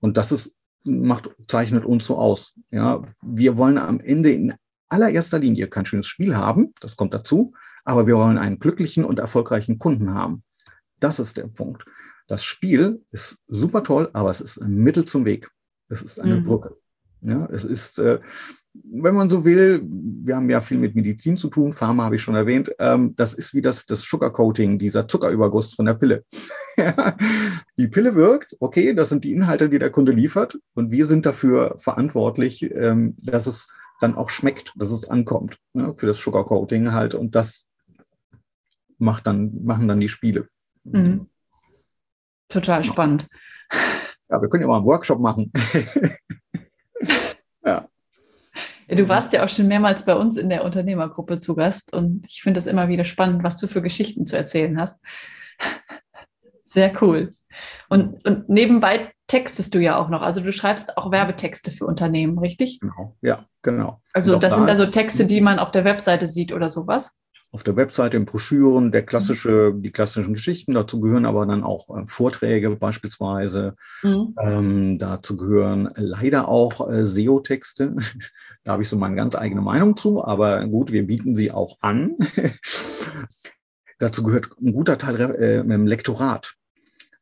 Und 0.00 0.16
das 0.16 0.32
ist 0.32 0.55
macht, 0.86 1.30
zeichnet 1.48 1.84
uns 1.84 2.06
so 2.06 2.18
aus. 2.18 2.54
Ja, 2.70 3.02
wir 3.22 3.56
wollen 3.56 3.78
am 3.78 4.00
Ende 4.00 4.32
in 4.32 4.54
allererster 4.88 5.38
Linie 5.38 5.68
kein 5.68 5.86
schönes 5.86 6.06
Spiel 6.06 6.36
haben, 6.36 6.72
das 6.80 6.96
kommt 6.96 7.12
dazu, 7.12 7.54
aber 7.84 8.06
wir 8.06 8.16
wollen 8.16 8.38
einen 8.38 8.58
glücklichen 8.58 9.04
und 9.04 9.18
erfolgreichen 9.18 9.78
Kunden 9.78 10.14
haben. 10.14 10.42
Das 11.00 11.18
ist 11.18 11.36
der 11.36 11.46
Punkt. 11.48 11.84
Das 12.26 12.42
Spiel 12.42 13.04
ist 13.10 13.40
super 13.46 13.84
toll, 13.84 14.10
aber 14.12 14.30
es 14.30 14.40
ist 14.40 14.58
ein 14.58 14.74
Mittel 14.74 15.04
zum 15.04 15.24
Weg. 15.24 15.50
Es 15.88 16.02
ist 16.02 16.20
eine 16.20 16.40
mhm. 16.40 16.44
Brücke. 16.44 16.76
Ja, 17.20 17.46
es 17.46 17.64
ist, 17.64 17.98
äh, 17.98 18.20
wenn 18.84 19.14
man 19.14 19.28
so 19.28 19.44
will, 19.44 19.82
wir 19.84 20.36
haben 20.36 20.50
ja 20.50 20.60
viel 20.60 20.78
mit 20.78 20.94
Medizin 20.94 21.36
zu 21.36 21.48
tun, 21.48 21.72
Pharma 21.72 22.04
habe 22.04 22.16
ich 22.16 22.22
schon 22.22 22.34
erwähnt, 22.34 22.70
ähm, 22.78 23.14
das 23.16 23.34
ist 23.34 23.54
wie 23.54 23.62
das, 23.62 23.86
das 23.86 24.02
Sugarcoating, 24.02 24.78
dieser 24.78 25.06
Zuckerüberguss 25.08 25.74
von 25.74 25.86
der 25.86 25.94
Pille. 25.94 26.24
die 27.76 27.88
Pille 27.88 28.14
wirkt, 28.14 28.56
okay, 28.60 28.94
das 28.94 29.08
sind 29.08 29.24
die 29.24 29.32
Inhalte, 29.32 29.68
die 29.68 29.78
der 29.78 29.90
Kunde 29.90 30.12
liefert 30.12 30.58
und 30.74 30.90
wir 30.90 31.06
sind 31.06 31.26
dafür 31.26 31.76
verantwortlich, 31.78 32.62
ähm, 32.74 33.14
dass 33.18 33.46
es 33.46 33.68
dann 34.00 34.14
auch 34.14 34.30
schmeckt, 34.30 34.72
dass 34.76 34.90
es 34.90 35.08
ankommt, 35.08 35.58
ne, 35.72 35.94
für 35.94 36.06
das 36.06 36.18
Sugarcoating 36.18 36.92
halt 36.92 37.14
und 37.14 37.34
das 37.34 37.64
macht 38.98 39.26
dann, 39.26 39.64
machen 39.64 39.88
dann 39.88 40.00
die 40.00 40.08
Spiele. 40.08 40.48
Mhm. 40.84 41.28
Total 42.48 42.84
spannend. 42.84 43.26
Ja, 44.28 44.40
wir 44.40 44.48
können 44.48 44.62
ja 44.62 44.68
mal 44.68 44.76
einen 44.76 44.86
Workshop 44.86 45.20
machen. 45.20 45.52
Du 48.88 49.08
warst 49.08 49.32
ja 49.32 49.44
auch 49.44 49.48
schon 49.48 49.66
mehrmals 49.66 50.04
bei 50.04 50.14
uns 50.14 50.36
in 50.36 50.48
der 50.48 50.64
Unternehmergruppe 50.64 51.40
zu 51.40 51.56
Gast 51.56 51.92
und 51.92 52.24
ich 52.28 52.42
finde 52.42 52.58
es 52.58 52.66
immer 52.66 52.88
wieder 52.88 53.04
spannend, 53.04 53.42
was 53.42 53.56
du 53.56 53.66
für 53.66 53.82
Geschichten 53.82 54.26
zu 54.26 54.36
erzählen 54.36 54.80
hast. 54.80 54.98
Sehr 56.62 56.92
cool. 57.02 57.34
Und, 57.88 58.24
und 58.24 58.48
nebenbei 58.48 59.12
textest 59.26 59.74
du 59.74 59.80
ja 59.80 59.96
auch 59.96 60.08
noch. 60.08 60.22
Also 60.22 60.40
du 60.40 60.52
schreibst 60.52 60.96
auch 60.96 61.10
Werbetexte 61.10 61.70
für 61.70 61.86
Unternehmen, 61.86 62.38
richtig? 62.38 62.78
Genau, 62.80 63.16
ja, 63.22 63.46
genau. 63.62 64.00
Also 64.12 64.36
das 64.36 64.54
sind 64.54 64.68
also 64.68 64.86
Texte, 64.86 65.26
die 65.26 65.40
man 65.40 65.58
auf 65.58 65.70
der 65.70 65.84
Webseite 65.84 66.26
sieht 66.26 66.52
oder 66.52 66.70
sowas? 66.70 67.16
Auf 67.52 67.62
der 67.62 67.76
Webseite 67.76 68.16
in 68.16 68.24
Broschüren, 68.24 68.92
der 68.92 69.04
klassische, 69.04 69.72
die 69.74 69.90
klassischen 69.90 70.34
Geschichten. 70.34 70.74
Dazu 70.74 71.00
gehören 71.00 71.24
aber 71.24 71.46
dann 71.46 71.64
auch 71.64 71.96
äh, 71.96 72.06
Vorträge 72.06 72.70
beispielsweise. 72.70 73.76
Mhm. 74.02 74.34
Ähm, 74.40 74.98
dazu 74.98 75.36
gehören 75.36 75.90
leider 75.96 76.48
auch 76.48 76.90
äh, 76.90 77.06
SEO-Texte. 77.06 77.96
da 78.64 78.72
habe 78.72 78.82
ich 78.82 78.88
so 78.88 78.96
meine 78.96 79.16
ganz 79.16 79.34
eigene 79.34 79.62
Meinung 79.62 79.96
zu, 79.96 80.24
aber 80.24 80.66
gut, 80.66 80.92
wir 80.92 81.06
bieten 81.06 81.34
sie 81.34 81.50
auch 81.50 81.78
an. 81.80 82.16
dazu 83.98 84.22
gehört 84.22 84.50
ein 84.60 84.72
guter 84.72 84.98
Teil 84.98 85.18
äh, 85.20 85.60
im 85.60 85.86
Lektorat. 85.86 86.54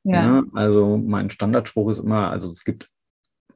Ja. 0.02 0.36
ja. 0.36 0.44
also 0.54 0.98
mein 0.98 1.30
Standardspruch 1.30 1.90
ist 1.90 1.98
immer, 1.98 2.30
also 2.30 2.50
es 2.50 2.64
gibt 2.64 2.90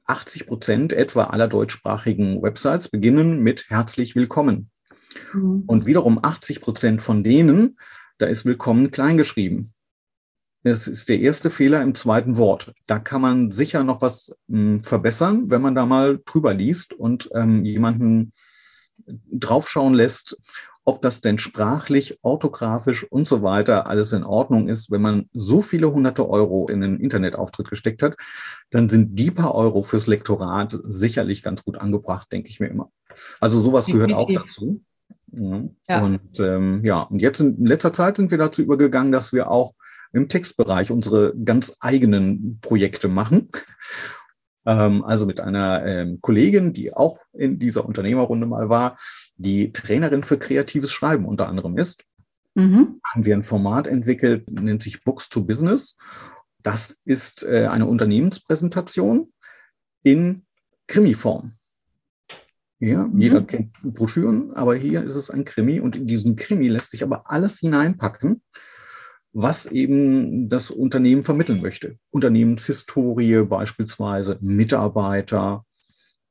80 0.07 0.46
Prozent 0.46 0.92
etwa 0.92 1.24
aller 1.24 1.48
deutschsprachigen 1.48 2.42
Websites 2.42 2.88
beginnen 2.88 3.42
mit 3.42 3.66
herzlich 3.68 4.16
willkommen. 4.16 4.70
Mhm. 5.33 5.64
Und 5.66 5.87
wiederum 5.87 6.18
80 6.22 6.61
Prozent 6.61 7.02
von 7.02 7.24
denen, 7.24 7.78
da 8.18 8.26
ist 8.26 8.44
willkommen 8.44 8.90
kleingeschrieben. 8.90 9.72
Das 10.64 10.88
ist 10.88 11.09
der 11.09 11.20
erste 11.20 11.50
Fehler 11.50 11.83
im 11.83 11.94
zweiten 11.94 12.37
Wort. 12.37 12.74
Da 12.87 12.98
kann 12.98 13.22
man 13.22 13.50
sicher 13.50 13.85
noch 13.85 14.02
was 14.02 14.37
mh, 14.48 14.59
hm, 14.59 14.85
verbessern, 14.85 15.50
wenn 15.50 15.62
man 15.62 15.74
da 15.74 15.87
mal 15.87 16.20
drüber 16.24 16.52
liest 16.52 16.92
und 16.92 17.31
ähm, 17.35 17.64
jemanden 17.64 18.33
draufschauen 19.07 19.94
lässt, 19.94 20.37
ob 20.85 21.02
das 21.02 21.20
denn 21.20 21.38
sprachlich, 21.38 22.18
orthografisch 22.22 23.04
und 23.04 23.28
so 23.28 23.42
weiter 23.42 23.87
alles 23.87 24.12
in 24.14 24.24
Ordnung 24.24 24.68
ist. 24.68 24.90
Wenn 24.90 25.02
man 25.02 25.28
so 25.35 25.61
viele 25.61 25.92
hunderte 25.92 26.28
Euro 26.28 26.66
in 26.68 26.83
einen 26.83 26.98
Internetauftritt 26.98 27.68
gesteckt 27.68 28.02
hat, 28.02 28.16
dann 28.70 28.88
sind 28.88 29.18
die 29.18 29.31
paar 29.31 29.54
Euro 29.54 29.83
fürs 29.83 30.07
Lektorat 30.07 30.78
sicherlich 30.85 31.42
ganz 31.42 31.62
gut 31.62 31.76
angebracht, 31.76 32.28
denke 32.33 32.48
ich 32.48 32.59
mir 32.59 32.68
immer. 32.68 32.90
Also 33.38 33.61
sowas 33.61 33.85
gehört 33.85 34.14
auch 34.14 34.31
dazu. 34.33 34.83
Ja. 35.32 36.02
Und 36.02 36.20
ähm, 36.38 36.84
ja, 36.84 37.02
und 37.02 37.20
jetzt 37.20 37.40
in 37.40 37.64
letzter 37.64 37.92
Zeit 37.92 38.16
sind 38.16 38.30
wir 38.30 38.38
dazu 38.38 38.62
übergegangen, 38.62 39.12
dass 39.12 39.32
wir 39.32 39.50
auch 39.50 39.74
im 40.12 40.28
Textbereich 40.28 40.90
unsere 40.90 41.34
ganz 41.36 41.76
eigenen 41.80 42.58
Projekte 42.60 43.08
machen. 43.08 43.50
Ähm, 44.66 45.04
also 45.04 45.26
mit 45.26 45.40
einer 45.40 45.84
ähm, 45.84 46.20
Kollegin, 46.20 46.72
die 46.72 46.94
auch 46.94 47.18
in 47.32 47.58
dieser 47.58 47.84
Unternehmerrunde 47.84 48.46
mal 48.46 48.68
war, 48.68 48.98
die 49.36 49.72
Trainerin 49.72 50.22
für 50.22 50.38
kreatives 50.38 50.92
Schreiben 50.92 51.26
unter 51.26 51.48
anderem 51.48 51.76
ist, 51.78 52.04
mhm. 52.54 53.00
haben 53.04 53.24
wir 53.24 53.34
ein 53.34 53.42
Format 53.42 53.86
entwickelt, 53.86 54.50
nennt 54.50 54.82
sich 54.82 55.04
Books 55.04 55.28
to 55.28 55.44
Business. 55.44 55.96
Das 56.62 56.96
ist 57.04 57.44
äh, 57.44 57.66
eine 57.66 57.86
Unternehmenspräsentation 57.86 59.32
in 60.02 60.44
Krimiform. 60.86 61.57
Ja, 62.80 63.04
mhm. 63.04 63.18
jeder 63.18 63.42
kennt 63.42 63.72
Broschüren, 63.82 64.52
aber 64.54 64.74
hier 64.74 65.02
ist 65.02 65.16
es 65.16 65.30
ein 65.30 65.44
Krimi 65.44 65.80
und 65.80 65.96
in 65.96 66.06
diesen 66.06 66.36
Krimi 66.36 66.68
lässt 66.68 66.92
sich 66.92 67.02
aber 67.02 67.30
alles 67.30 67.58
hineinpacken, 67.58 68.42
was 69.32 69.66
eben 69.66 70.48
das 70.48 70.70
Unternehmen 70.70 71.24
vermitteln 71.24 71.60
möchte. 71.60 71.98
Unternehmenshistorie 72.10 73.44
beispielsweise, 73.44 74.38
Mitarbeiter, 74.40 75.64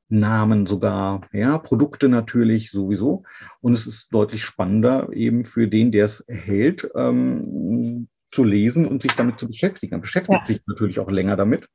Namen 0.08 0.66
sogar, 0.66 1.28
ja, 1.32 1.58
Produkte 1.58 2.08
natürlich 2.08 2.70
sowieso. 2.70 3.24
Und 3.60 3.74
es 3.74 3.86
ist 3.86 4.08
deutlich 4.10 4.42
spannender 4.42 5.10
eben 5.12 5.44
für 5.44 5.68
den, 5.68 5.92
der 5.92 6.06
es 6.06 6.20
erhält, 6.20 6.90
ähm, 6.94 8.08
zu 8.30 8.44
lesen 8.44 8.86
und 8.86 9.02
sich 9.02 9.12
damit 9.12 9.38
zu 9.38 9.46
beschäftigen. 9.46 9.94
Er 9.94 10.00
beschäftigt 10.00 10.40
ja. 10.40 10.44
sich 10.46 10.60
natürlich 10.66 10.98
auch 10.98 11.10
länger 11.10 11.36
damit. 11.36 11.68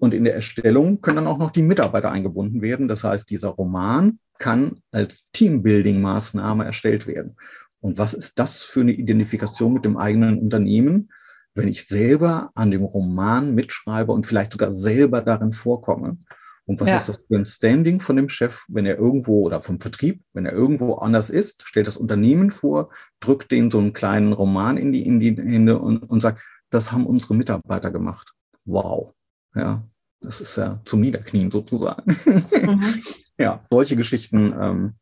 Und 0.00 0.14
in 0.14 0.24
der 0.24 0.34
Erstellung 0.34 1.02
können 1.02 1.16
dann 1.16 1.26
auch 1.26 1.38
noch 1.38 1.50
die 1.50 1.62
Mitarbeiter 1.62 2.10
eingebunden 2.10 2.62
werden. 2.62 2.88
Das 2.88 3.04
heißt, 3.04 3.28
dieser 3.30 3.50
Roman 3.50 4.18
kann 4.38 4.80
als 4.90 5.26
Teambuilding-Maßnahme 5.34 6.64
erstellt 6.64 7.06
werden. 7.06 7.36
Und 7.80 7.98
was 7.98 8.14
ist 8.14 8.38
das 8.38 8.62
für 8.62 8.80
eine 8.80 8.92
Identifikation 8.92 9.74
mit 9.74 9.84
dem 9.84 9.98
eigenen 9.98 10.38
Unternehmen, 10.38 11.10
wenn 11.54 11.68
ich 11.68 11.86
selber 11.86 12.50
an 12.54 12.70
dem 12.70 12.82
Roman 12.82 13.54
mitschreibe 13.54 14.12
und 14.12 14.26
vielleicht 14.26 14.52
sogar 14.52 14.72
selber 14.72 15.20
darin 15.20 15.52
vorkomme? 15.52 16.16
Und 16.64 16.80
was 16.80 16.88
ja. 16.88 16.96
ist 16.96 17.08
das 17.10 17.26
für 17.26 17.36
ein 17.36 17.44
Standing 17.44 18.00
von 18.00 18.16
dem 18.16 18.30
Chef, 18.30 18.64
wenn 18.68 18.86
er 18.86 18.96
irgendwo 18.96 19.42
oder 19.42 19.60
vom 19.60 19.80
Vertrieb, 19.80 20.22
wenn 20.32 20.46
er 20.46 20.52
irgendwo 20.52 20.94
anders 20.94 21.28
ist, 21.28 21.66
stellt 21.66 21.88
das 21.88 21.98
Unternehmen 21.98 22.50
vor, 22.50 22.88
drückt 23.18 23.50
den 23.50 23.70
so 23.70 23.78
einen 23.78 23.92
kleinen 23.92 24.32
Roman 24.32 24.78
in 24.78 24.92
die, 24.92 25.04
in 25.04 25.20
die 25.20 25.36
Hände 25.36 25.78
und, 25.78 25.98
und 25.98 26.22
sagt, 26.22 26.42
das 26.70 26.90
haben 26.90 27.06
unsere 27.06 27.34
Mitarbeiter 27.34 27.90
gemacht. 27.90 28.32
Wow. 28.64 29.12
Ja, 29.54 29.84
das 30.20 30.40
ist 30.40 30.56
ja 30.56 30.80
zum 30.84 31.00
Niederknien 31.00 31.50
sozusagen. 31.50 32.14
Mhm. 32.24 32.80
ja, 33.38 33.64
solche 33.70 33.96
Geschichten 33.96 34.54
ähm, 34.60 34.94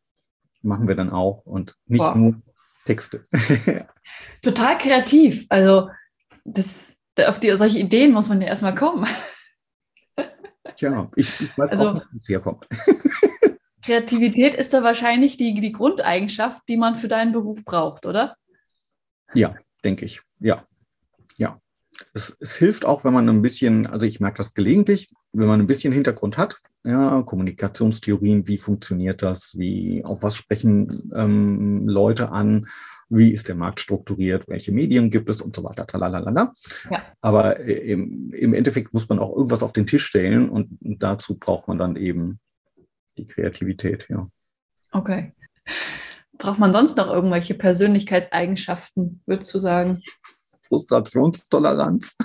machen 0.61 0.87
wir 0.87 0.95
dann 0.95 1.09
auch 1.09 1.45
und 1.45 1.75
nicht 1.85 2.01
wow. 2.01 2.15
nur 2.15 2.41
Texte. 2.85 3.27
Total 4.41 4.77
kreativ. 4.77 5.45
Also 5.49 5.89
das, 6.45 6.97
auf 7.25 7.39
die, 7.39 7.55
solche 7.55 7.79
Ideen 7.79 8.11
muss 8.11 8.29
man 8.29 8.41
ja 8.41 8.47
erstmal 8.47 8.75
kommen. 8.75 9.07
Tja, 10.75 11.11
ich, 11.15 11.39
ich 11.41 11.57
weiß 11.57 11.71
also, 11.71 11.89
auch 11.89 11.93
nicht, 11.95 12.07
wo 12.11 12.17
es 12.21 12.29
herkommt. 12.29 12.67
Kreativität 13.83 14.53
ist 14.53 14.73
da 14.73 14.83
wahrscheinlich 14.83 15.35
die, 15.35 15.59
die 15.59 15.71
Grundeigenschaft, 15.71 16.63
die 16.69 16.77
man 16.77 16.97
für 16.97 17.07
deinen 17.07 17.33
Beruf 17.33 17.65
braucht, 17.65 18.05
oder? 18.05 18.35
Ja, 19.33 19.55
denke 19.83 20.05
ich. 20.05 20.21
Ja, 20.39 20.55
ja 20.55 20.68
es, 22.13 22.35
es, 22.39 22.55
hilft 22.55 22.85
auch, 22.85 23.03
wenn 23.03 23.13
man 23.13 23.27
ein 23.29 23.41
bisschen, 23.41 23.87
also 23.87 24.05
ich 24.05 24.19
merke 24.19 24.37
das 24.37 24.53
gelegentlich, 24.53 25.13
wenn 25.33 25.47
man 25.47 25.59
ein 25.59 25.67
bisschen 25.67 25.93
Hintergrund 25.93 26.37
hat, 26.37 26.57
ja, 26.83 27.21
Kommunikationstheorien, 27.23 28.47
wie 28.47 28.57
funktioniert 28.57 29.21
das, 29.21 29.57
wie, 29.57 30.03
auf 30.05 30.23
was 30.23 30.35
sprechen 30.35 31.11
ähm, 31.13 31.87
Leute 31.87 32.31
an, 32.31 32.67
wie 33.09 33.31
ist 33.31 33.47
der 33.47 33.55
Markt 33.55 33.79
strukturiert, 33.79 34.47
welche 34.47 34.71
Medien 34.71 35.09
gibt 35.09 35.29
es 35.29 35.41
und 35.41 35.55
so 35.55 35.63
weiter, 35.63 35.85
tralalala. 35.85 36.53
Ja. 36.89 37.03
Aber 37.21 37.59
im, 37.59 38.31
im 38.33 38.53
Endeffekt 38.53 38.93
muss 38.93 39.09
man 39.09 39.19
auch 39.19 39.35
irgendwas 39.35 39.63
auf 39.63 39.73
den 39.73 39.87
Tisch 39.87 40.05
stellen 40.05 40.49
und 40.49 40.69
dazu 40.81 41.37
braucht 41.37 41.67
man 41.67 41.77
dann 41.77 41.95
eben 41.95 42.39
die 43.17 43.25
Kreativität, 43.25 44.05
ja. 44.09 44.29
Okay. 44.91 45.33
Braucht 46.37 46.59
man 46.59 46.71
sonst 46.71 46.97
noch 46.97 47.11
irgendwelche 47.11 47.53
Persönlichkeitseigenschaften, 47.53 49.21
würdest 49.25 49.53
du 49.53 49.59
sagen? 49.59 50.01
Frustrationstoleranz. 50.69 52.15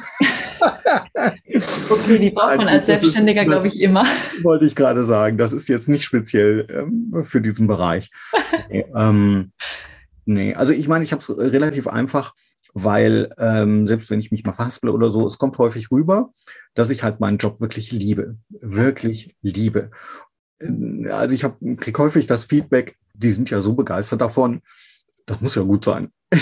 okay, 1.91 2.19
die 2.19 2.31
braucht 2.31 2.57
man 2.59 2.69
als 2.69 2.87
Selbstständiger, 2.87 3.45
glaube 3.45 3.69
ich, 3.69 3.81
immer. 3.81 4.05
Wollte 4.43 4.67
ich 4.67 4.75
gerade 4.75 5.05
sagen. 5.05 5.39
Das 5.39 5.53
ist 5.53 5.69
jetzt 5.69 5.89
nicht 5.89 6.05
speziell 6.05 6.67
ähm, 6.71 7.25
für 7.25 7.41
diesen 7.41 7.67
Bereich. 7.67 8.11
nee, 8.69 8.85
ähm, 8.95 9.53
nee. 10.27 10.55
also 10.55 10.73
ich 10.73 10.87
meine, 10.87 11.05
ich 11.05 11.13
habe 11.13 11.23
es 11.23 11.37
relativ 11.37 11.89
einfach, 11.89 12.35
weil 12.75 13.33
ähm, 13.39 13.87
selbst 13.87 14.11
wenn 14.11 14.21
ich 14.21 14.31
mich 14.31 14.45
mal 14.45 14.53
verhaspel 14.53 14.91
oder 14.91 15.11
so, 15.11 15.27
es 15.27 15.39
kommt 15.39 15.59
häufig 15.59 15.91
rüber, 15.91 16.31
dass 16.75 16.91
ich 16.91 17.03
halt 17.03 17.21
meinen 17.21 17.39
Job 17.39 17.61
wirklich 17.61 17.93
liebe. 17.93 18.37
Wirklich 18.49 19.35
liebe. 19.43 19.91
Also 21.11 21.35
ich 21.35 21.45
kriege 21.79 21.99
häufig 22.03 22.27
das 22.27 22.45
Feedback, 22.45 22.97
die 23.15 23.31
sind 23.31 23.51
ja 23.51 23.61
so 23.61 23.75
begeistert 23.75 24.21
davon, 24.21 24.63
das 25.27 25.41
muss 25.41 25.55
ja 25.55 25.63
gut 25.63 25.85
sein. 25.85 26.09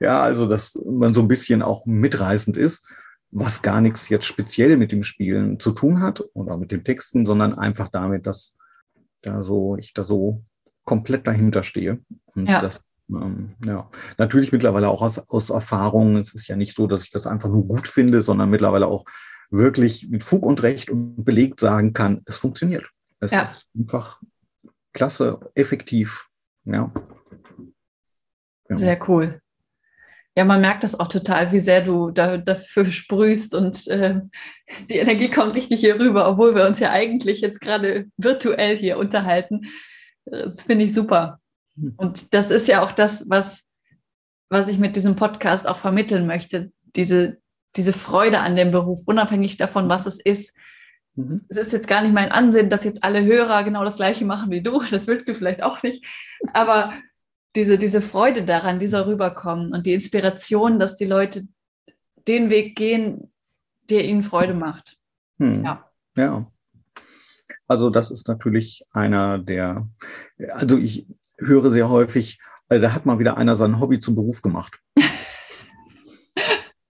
ja, 0.00 0.22
also 0.22 0.46
dass 0.46 0.78
man 0.84 1.14
so 1.14 1.20
ein 1.22 1.28
bisschen 1.28 1.62
auch 1.62 1.86
mitreißend 1.86 2.56
ist, 2.56 2.86
was 3.30 3.62
gar 3.62 3.80
nichts 3.80 4.08
jetzt 4.08 4.26
speziell 4.26 4.76
mit 4.76 4.92
dem 4.92 5.02
Spielen 5.02 5.60
zu 5.60 5.72
tun 5.72 6.00
hat 6.00 6.22
oder 6.32 6.56
mit 6.56 6.72
den 6.72 6.84
Texten, 6.84 7.26
sondern 7.26 7.54
einfach 7.54 7.88
damit, 7.88 8.26
dass 8.26 8.56
da 9.22 9.42
so, 9.42 9.76
ich 9.76 9.92
da 9.92 10.04
so 10.04 10.42
komplett 10.84 11.26
dahinter 11.26 11.62
stehe. 11.62 12.00
Und 12.34 12.48
ja. 12.48 12.60
das, 12.60 12.80
ähm, 13.10 13.54
ja, 13.64 13.90
natürlich 14.18 14.52
mittlerweile 14.52 14.88
auch 14.88 15.02
aus, 15.02 15.18
aus 15.18 15.50
Erfahrung. 15.50 16.16
Es 16.16 16.34
ist 16.34 16.46
ja 16.46 16.56
nicht 16.56 16.74
so, 16.74 16.86
dass 16.86 17.04
ich 17.04 17.10
das 17.10 17.26
einfach 17.26 17.48
nur 17.48 17.66
gut 17.66 17.88
finde, 17.88 18.22
sondern 18.22 18.50
mittlerweile 18.50 18.86
auch 18.86 19.04
wirklich 19.50 20.08
mit 20.08 20.24
Fug 20.24 20.44
und 20.44 20.62
Recht 20.62 20.90
und 20.90 21.24
belegt 21.24 21.60
sagen 21.60 21.92
kann, 21.92 22.22
es 22.26 22.36
funktioniert. 22.36 22.88
Es 23.20 23.32
ja. 23.32 23.42
ist 23.42 23.66
einfach 23.78 24.20
klasse, 24.92 25.40
effektiv. 25.54 26.28
Ja. 26.64 26.90
Ja. 28.68 28.76
Sehr 28.76 29.08
cool. 29.08 29.40
Ja, 30.36 30.44
man 30.44 30.60
merkt 30.60 30.84
das 30.84 30.98
auch 30.98 31.08
total, 31.08 31.50
wie 31.52 31.60
sehr 31.60 31.80
du 31.80 32.10
da, 32.10 32.36
dafür 32.36 32.84
sprühst 32.90 33.54
und 33.54 33.86
äh, 33.86 34.20
die 34.90 34.98
Energie 34.98 35.30
kommt 35.30 35.54
richtig 35.54 35.80
hier 35.80 35.98
rüber, 35.98 36.28
obwohl 36.28 36.54
wir 36.54 36.66
uns 36.66 36.78
ja 36.78 36.90
eigentlich 36.90 37.40
jetzt 37.40 37.60
gerade 37.60 38.06
virtuell 38.18 38.76
hier 38.76 38.98
unterhalten. 38.98 39.62
Das 40.26 40.64
finde 40.64 40.84
ich 40.84 40.92
super. 40.92 41.40
Hm. 41.78 41.94
Und 41.96 42.34
das 42.34 42.50
ist 42.50 42.68
ja 42.68 42.82
auch 42.82 42.92
das, 42.92 43.30
was, 43.30 43.64
was 44.50 44.68
ich 44.68 44.78
mit 44.78 44.94
diesem 44.94 45.16
Podcast 45.16 45.66
auch 45.66 45.78
vermitteln 45.78 46.26
möchte. 46.26 46.70
Diese, 46.96 47.38
diese 47.76 47.94
Freude 47.94 48.40
an 48.40 48.56
dem 48.56 48.72
Beruf, 48.72 49.04
unabhängig 49.06 49.56
davon, 49.56 49.88
was 49.88 50.04
es 50.04 50.18
ist. 50.20 50.54
Mhm. 51.14 51.46
Es 51.48 51.56
ist 51.56 51.72
jetzt 51.72 51.88
gar 51.88 52.02
nicht 52.02 52.12
mein 52.12 52.30
Ansehen, 52.30 52.68
dass 52.68 52.84
jetzt 52.84 53.02
alle 53.02 53.24
Hörer 53.24 53.64
genau 53.64 53.84
das 53.84 53.96
Gleiche 53.96 54.24
machen 54.24 54.50
wie 54.50 54.62
du. 54.62 54.82
Das 54.90 55.06
willst 55.06 55.28
du 55.28 55.34
vielleicht 55.34 55.62
auch 55.62 55.82
nicht. 55.82 56.04
Aber 56.52 56.92
diese, 57.56 57.78
diese 57.78 58.02
Freude 58.02 58.44
daran, 58.44 58.78
dieser 58.78 59.06
rüberkommen 59.06 59.72
und 59.72 59.86
die 59.86 59.94
Inspiration, 59.94 60.78
dass 60.78 60.94
die 60.94 61.06
Leute 61.06 61.48
den 62.28 62.50
Weg 62.50 62.76
gehen, 62.76 63.32
der 63.88 64.04
ihnen 64.04 64.22
Freude 64.22 64.54
macht. 64.54 64.98
Hm. 65.38 65.64
Ja. 65.64 65.90
ja. 66.16 66.46
Also 67.66 67.90
das 67.90 68.10
ist 68.10 68.28
natürlich 68.28 68.84
einer 68.92 69.38
der, 69.38 69.88
also 70.50 70.76
ich 70.78 71.08
höre 71.38 71.70
sehr 71.70 71.88
häufig, 71.88 72.38
äh, 72.68 72.78
da 72.78 72.92
hat 72.94 73.06
mal 73.06 73.18
wieder 73.18 73.36
einer 73.36 73.54
sein 73.56 73.80
Hobby 73.80 73.98
zum 74.00 74.14
Beruf 74.14 74.42
gemacht. 74.42 74.78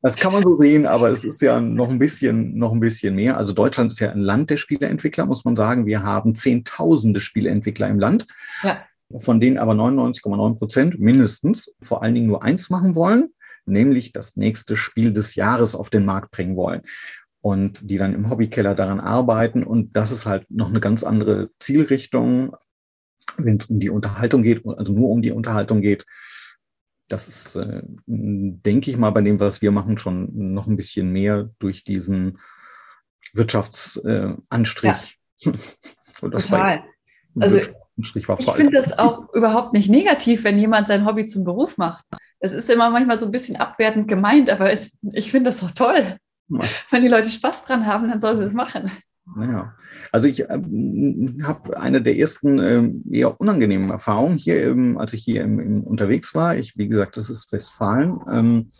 Das 0.03 0.15
kann 0.15 0.33
man 0.33 0.45
so 0.45 0.55
sehen, 0.55 0.87
aber 0.87 1.09
es 1.09 1.25
ist 1.25 1.43
ja 1.43 1.59
noch 1.59 1.89
ein 1.89 1.99
bisschen, 1.99 2.57
noch 2.57 2.71
ein 2.71 2.79
bisschen 2.79 3.17
mehr. 3.17 3.37
Also 3.37 3.53
Deutschland 3.53 3.91
ist 3.91 3.99
ja 3.99 4.13
ein 4.13 4.21
Land 4.21 4.51
der 4.51 4.57
Spieleentwickler, 4.57 5.27
muss 5.27 5.45
man 5.45 5.57
sagen. 5.57 5.85
Wir 5.85 6.05
haben 6.05 6.37
Zehntausende 6.37 7.21
Spieleentwickler 7.21 7.89
im 7.89 7.99
Land. 7.99 8.25
Ja 8.63 8.79
von 9.15 9.41
denen 9.41 9.59
aber 9.59 9.73
99,9 9.73 10.59
Prozent 10.59 10.99
mindestens 10.99 11.75
vor 11.81 12.03
allen 12.03 12.15
Dingen 12.15 12.27
nur 12.27 12.43
eins 12.43 12.71
machen 12.71 12.95
wollen, 12.95 13.31
nämlich 13.65 14.13
das 14.13 14.37
nächste 14.37 14.77
Spiel 14.77 15.13
des 15.13 15.35
Jahres 15.35 15.75
auf 15.75 15.91
den 15.91 16.05
Markt 16.05 16.31
bringen 16.31 16.57
wollen. 16.57 16.83
Und 17.41 17.89
die 17.91 17.97
dann 17.97 18.15
im 18.15 18.29
Hobbykeller 18.29 18.75
daran 18.75 18.99
arbeiten. 18.99 19.63
Und 19.63 19.97
das 19.97 20.11
ist 20.11 20.27
halt 20.27 20.51
noch 20.51 20.69
eine 20.69 20.81
ganz 20.81 21.05
andere 21.05 21.51
Zielrichtung, 21.61 22.57
wenn 23.37 23.59
es 23.59 23.67
um 23.67 23.79
die 23.79 23.91
Unterhaltung 23.91 24.43
geht, 24.43 24.67
also 24.67 24.93
nur 24.93 25.11
um 25.11 25.23
die 25.23 25.31
Unterhaltung 25.31 25.81
geht. 25.81 26.05
Das 27.09 27.29
ist, 27.29 27.55
äh, 27.55 27.83
denke 28.07 28.91
ich 28.91 28.97
mal, 28.97 29.11
bei 29.11 29.21
dem, 29.21 29.39
was 29.39 29.63
wir 29.63 29.71
machen, 29.71 29.97
schon 29.99 30.29
noch 30.55 30.67
ein 30.67 30.77
bisschen 30.77 31.13
mehr 31.13 31.51
durch 31.61 31.85
diesen 31.85 32.39
Wirtschaftsanstrich. 33.33 35.21
Äh, 35.45 35.51
ja. 35.51 35.53
Total. 36.19 36.83
Also 37.39 37.61
Strich 38.03 38.29
war 38.29 38.39
ich 38.39 38.51
finde 38.51 38.77
das 38.77 38.99
auch 38.99 39.33
überhaupt 39.33 39.73
nicht 39.73 39.89
negativ, 39.89 40.45
wenn 40.45 40.59
jemand 40.59 40.89
sein 40.89 41.07
Hobby 41.07 41.27
zum 41.27 41.45
Beruf 41.45 41.79
macht. 41.79 42.05
Es 42.41 42.53
ist 42.53 42.69
immer 42.69 42.91
manchmal 42.91 43.19
so 43.19 43.27
ein 43.27 43.33
bisschen 43.33 43.57
abwertend 43.57 44.09
gemeint, 44.09 44.51
aber 44.51 44.71
es, 44.71 44.97
ich 45.13 45.31
finde 45.31 45.49
das 45.49 45.61
doch 45.61 45.71
toll. 45.71 46.17
Ja. 46.49 46.61
Wenn 46.91 47.03
die 47.03 47.09
Leute 47.09 47.31
Spaß 47.31 47.65
dran 47.65 47.87
haben, 47.87 48.09
dann 48.09 48.21
sollen 48.21 48.37
sie 48.37 48.45
es 48.45 48.53
machen. 48.53 48.91
Naja, 49.35 49.75
also 50.13 50.29
ich 50.29 50.49
ähm, 50.49 51.39
habe 51.43 51.79
eine 51.81 52.01
der 52.01 52.17
ersten 52.17 52.59
ähm, 52.59 53.03
eher 53.11 53.41
unangenehmen 53.41 53.91
Erfahrungen 53.91 54.39
hier, 54.39 54.63
ähm, 54.63 54.99
als 54.99 55.15
ich 55.15 55.25
hier 55.25 55.43
im, 55.43 55.59
im, 55.59 55.83
unterwegs 55.83 56.35
war. 56.35 56.57
Ich, 56.57 56.77
wie 56.77 56.87
gesagt, 56.89 57.17
das 57.17 57.29
ist 57.29 57.51
Westfalen. 57.51 58.21
Ähm, 58.31 58.71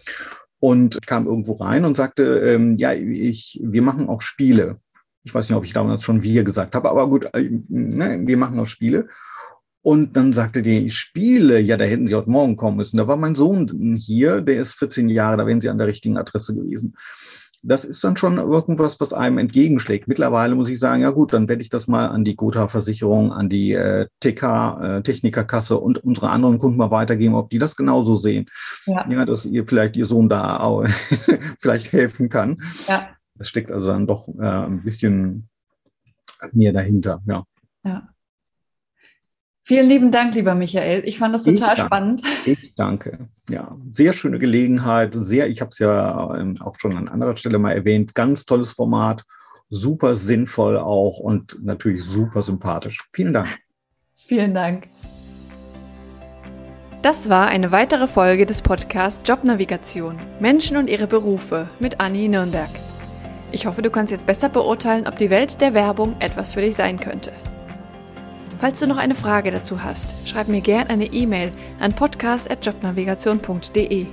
und 0.59 1.07
kam 1.07 1.27
irgendwo 1.27 1.55
rein 1.55 1.85
und 1.85 1.97
sagte, 1.97 2.41
ähm, 2.41 2.77
ja, 2.77 2.93
ich, 2.93 3.61
wir 3.63 3.83
machen 3.83 4.09
auch 4.09 4.23
Spiele. 4.23 4.81
Ich 5.27 5.35
weiß 5.35 5.49
nicht, 5.49 5.57
ob 5.57 5.65
ich 5.65 5.73
damals 5.73 6.05
schon 6.05 6.23
wir 6.23 6.45
gesagt 6.45 6.77
habe, 6.77 6.89
aber 6.89 7.09
gut, 7.09 7.29
äh, 7.35 7.51
ne, 7.69 8.21
wir 8.25 8.37
machen 8.37 8.61
auch 8.61 8.67
Spiele. 8.67 9.09
Und 9.83 10.17
dann 10.17 10.33
sagte 10.33 10.63
die 10.63 10.89
Spiele, 10.89 11.59
ja, 11.61 11.77
da 11.77 11.85
hätten 11.85 12.07
sie 12.07 12.15
heute 12.15 12.31
Morgen 12.31 12.55
kommen 12.55 12.77
müssen. 12.77 12.97
Da 12.97 13.09
war 13.09 13.17
mein 13.17 13.35
Sohn 13.35 13.97
hier, 13.97 14.41
der 14.41 14.61
ist 14.61 14.75
14 14.75 15.09
Jahre, 15.09 15.37
da 15.37 15.47
wären 15.47 15.61
sie 15.61 15.69
an 15.69 15.79
der 15.79 15.89
richtigen 15.89 16.17
Adresse 16.17 16.55
gewesen. 16.55 16.95
das 17.63 17.85
ist 17.85 18.05
dann 18.05 18.17
schon 18.17 18.39
irgendwas, 18.39 19.01
was 19.01 19.13
einem 19.13 19.39
entgegenschlägt. 19.39 20.07
Mittlerweile 20.07 20.55
muss 20.55 20.69
ich 20.69 20.79
sagen, 20.79 21.03
ja 21.03 21.11
gut, 21.11 21.33
dann 21.33 21.49
werde 21.49 21.63
ich 21.63 21.71
das 21.71 21.89
mal 21.89 22.07
an 22.07 22.23
die 22.23 22.37
Gotha-Versicherung, 22.37 23.33
an 23.33 23.49
die 23.49 23.73
äh, 23.73 24.07
TK, 24.21 24.99
äh, 24.99 25.03
Technikerkasse 25.03 25.77
und 25.79 26.05
unsere 26.05 26.31
anderen 26.31 26.61
Kunden 26.61 26.79
mal 26.79 26.93
weitergeben, 26.93 27.35
ob 27.35 27.51
die 27.51 27.59
das 27.59 27.75
genauso 27.75 28.15
sehen. 28.15 28.47
Ja, 28.87 29.05
ja 29.09 29.25
dass 29.25 29.45
ihr 29.45 29.67
vielleicht 29.67 29.97
ihr 29.97 30.05
Sohn 30.05 30.29
da 30.29 30.61
auch 30.61 30.85
vielleicht 31.59 31.93
helfen 31.93 32.29
kann. 32.29 32.63
Ja. 32.87 33.09
Das 33.39 33.49
steckt 33.49 33.71
also 33.71 33.89
dann 33.89 34.07
doch 34.07 34.29
äh, 34.29 34.43
ein 34.43 34.83
bisschen 34.83 35.49
mehr 36.53 36.73
dahinter, 36.73 37.23
ja. 37.27 37.45
Ja. 37.85 38.09
Vielen 39.63 39.89
lieben 39.89 40.13
Dank, 40.13 40.37
lieber 40.37 40.55
Michael. 40.55 41.03
Ich 41.07 41.19
fand 41.19 41.35
das 41.35 41.43
total 41.43 41.75
ich 41.75 41.83
spannend. 41.83 42.23
Ich 42.45 42.75
danke. 42.77 43.27
Ja, 43.49 43.77
sehr 43.91 44.13
schöne 44.13 44.39
Gelegenheit. 44.39 45.17
Sehr, 45.19 45.49
ich 45.49 45.61
habe 45.61 45.71
es 45.71 45.81
ja 45.81 46.37
ähm, 46.37 46.55
auch 46.61 46.77
schon 46.79 46.97
an 46.97 47.09
anderer 47.09 47.37
Stelle 47.37 47.59
mal 47.59 47.73
erwähnt. 47.73 48.15
Ganz 48.15 48.47
tolles 48.47 48.71
Format, 48.71 49.25
super 49.69 50.15
sinnvoll 50.15 50.79
auch 50.79 51.19
und 51.19 51.59
natürlich 51.65 52.05
super 52.05 52.43
sympathisch. 52.43 53.09
Vielen 53.13 53.33
Dank. 53.33 53.59
Vielen 54.13 54.55
Dank. 54.55 54.87
Das 57.03 57.29
war 57.29 57.49
eine 57.49 57.73
weitere 57.73 58.07
Folge 58.07 58.47
des 58.47 58.63
Podcasts 58.63 59.29
Jobnavigation 59.29 60.17
Menschen 60.39 60.77
und 60.77 60.89
ihre 60.89 61.09
Berufe 61.09 61.69
mit 61.81 62.01
Anni 62.01 62.29
Nürnberg. 62.29 62.71
Ich 63.57 63.65
hoffe, 63.65 63.81
du 63.81 63.89
kannst 63.89 64.11
jetzt 64.11 64.27
besser 64.27 64.51
beurteilen, 64.51 65.07
ob 65.07 65.17
die 65.17 65.31
Welt 65.31 65.63
der 65.63 65.73
Werbung 65.73 66.17
etwas 66.19 66.53
für 66.53 66.61
dich 66.61 66.77
sein 66.77 67.01
könnte. 67.01 67.33
Falls 68.61 68.81
du 68.81 68.87
noch 68.87 68.99
eine 68.99 69.15
Frage 69.15 69.51
dazu 69.51 69.83
hast, 69.83 70.15
schreib 70.27 70.49
mir 70.49 70.61
gerne 70.61 70.91
eine 70.91 71.07
E-Mail 71.07 71.53
an 71.81 71.95
podcast.jobnavigation.de. 71.95 74.07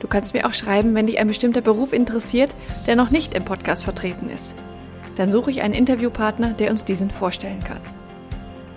Du 0.00 0.08
kannst 0.08 0.32
mir 0.32 0.46
auch 0.46 0.54
schreiben, 0.54 0.94
wenn 0.94 1.06
dich 1.06 1.18
ein 1.18 1.28
bestimmter 1.28 1.60
Beruf 1.60 1.92
interessiert, 1.92 2.54
der 2.86 2.96
noch 2.96 3.10
nicht 3.10 3.34
im 3.34 3.44
Podcast 3.44 3.84
vertreten 3.84 4.30
ist. 4.30 4.54
Dann 5.16 5.30
suche 5.30 5.50
ich 5.50 5.60
einen 5.60 5.74
Interviewpartner, 5.74 6.54
der 6.54 6.70
uns 6.70 6.86
diesen 6.86 7.10
vorstellen 7.10 7.62
kann. 7.62 7.80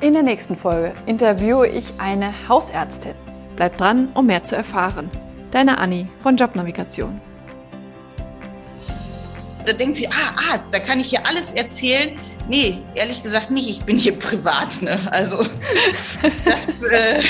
In 0.02 0.12
der 0.12 0.24
nächsten 0.24 0.58
Folge 0.58 0.92
interviewe 1.06 1.70
ich 1.70 1.94
eine 2.00 2.34
Hausärztin. 2.50 3.16
Bleib 3.56 3.78
dran, 3.78 4.10
um 4.14 4.26
mehr 4.26 4.44
zu 4.44 4.58
erfahren. 4.58 5.10
Deine 5.52 5.78
Anni 5.78 6.10
von 6.20 6.36
Jobnavigation. 6.36 7.22
Da 9.66 9.74
denkt 9.74 9.98
sie, 9.98 10.08
ah, 10.08 10.52
Arzt, 10.52 10.74
da 10.74 10.80
kann 10.80 11.00
ich 11.00 11.10
hier 11.10 11.26
alles 11.26 11.52
erzählen 11.52 12.18
Nee, 12.48 12.78
ehrlich 12.94 13.24
gesagt 13.24 13.50
nicht. 13.50 13.70
Ich 13.70 13.82
bin 13.82 13.98
hier 13.98 14.18
privat. 14.20 14.82
Ne? 14.82 15.00
Also 15.12 15.46
das, 16.46 16.84
äh, 16.84 17.22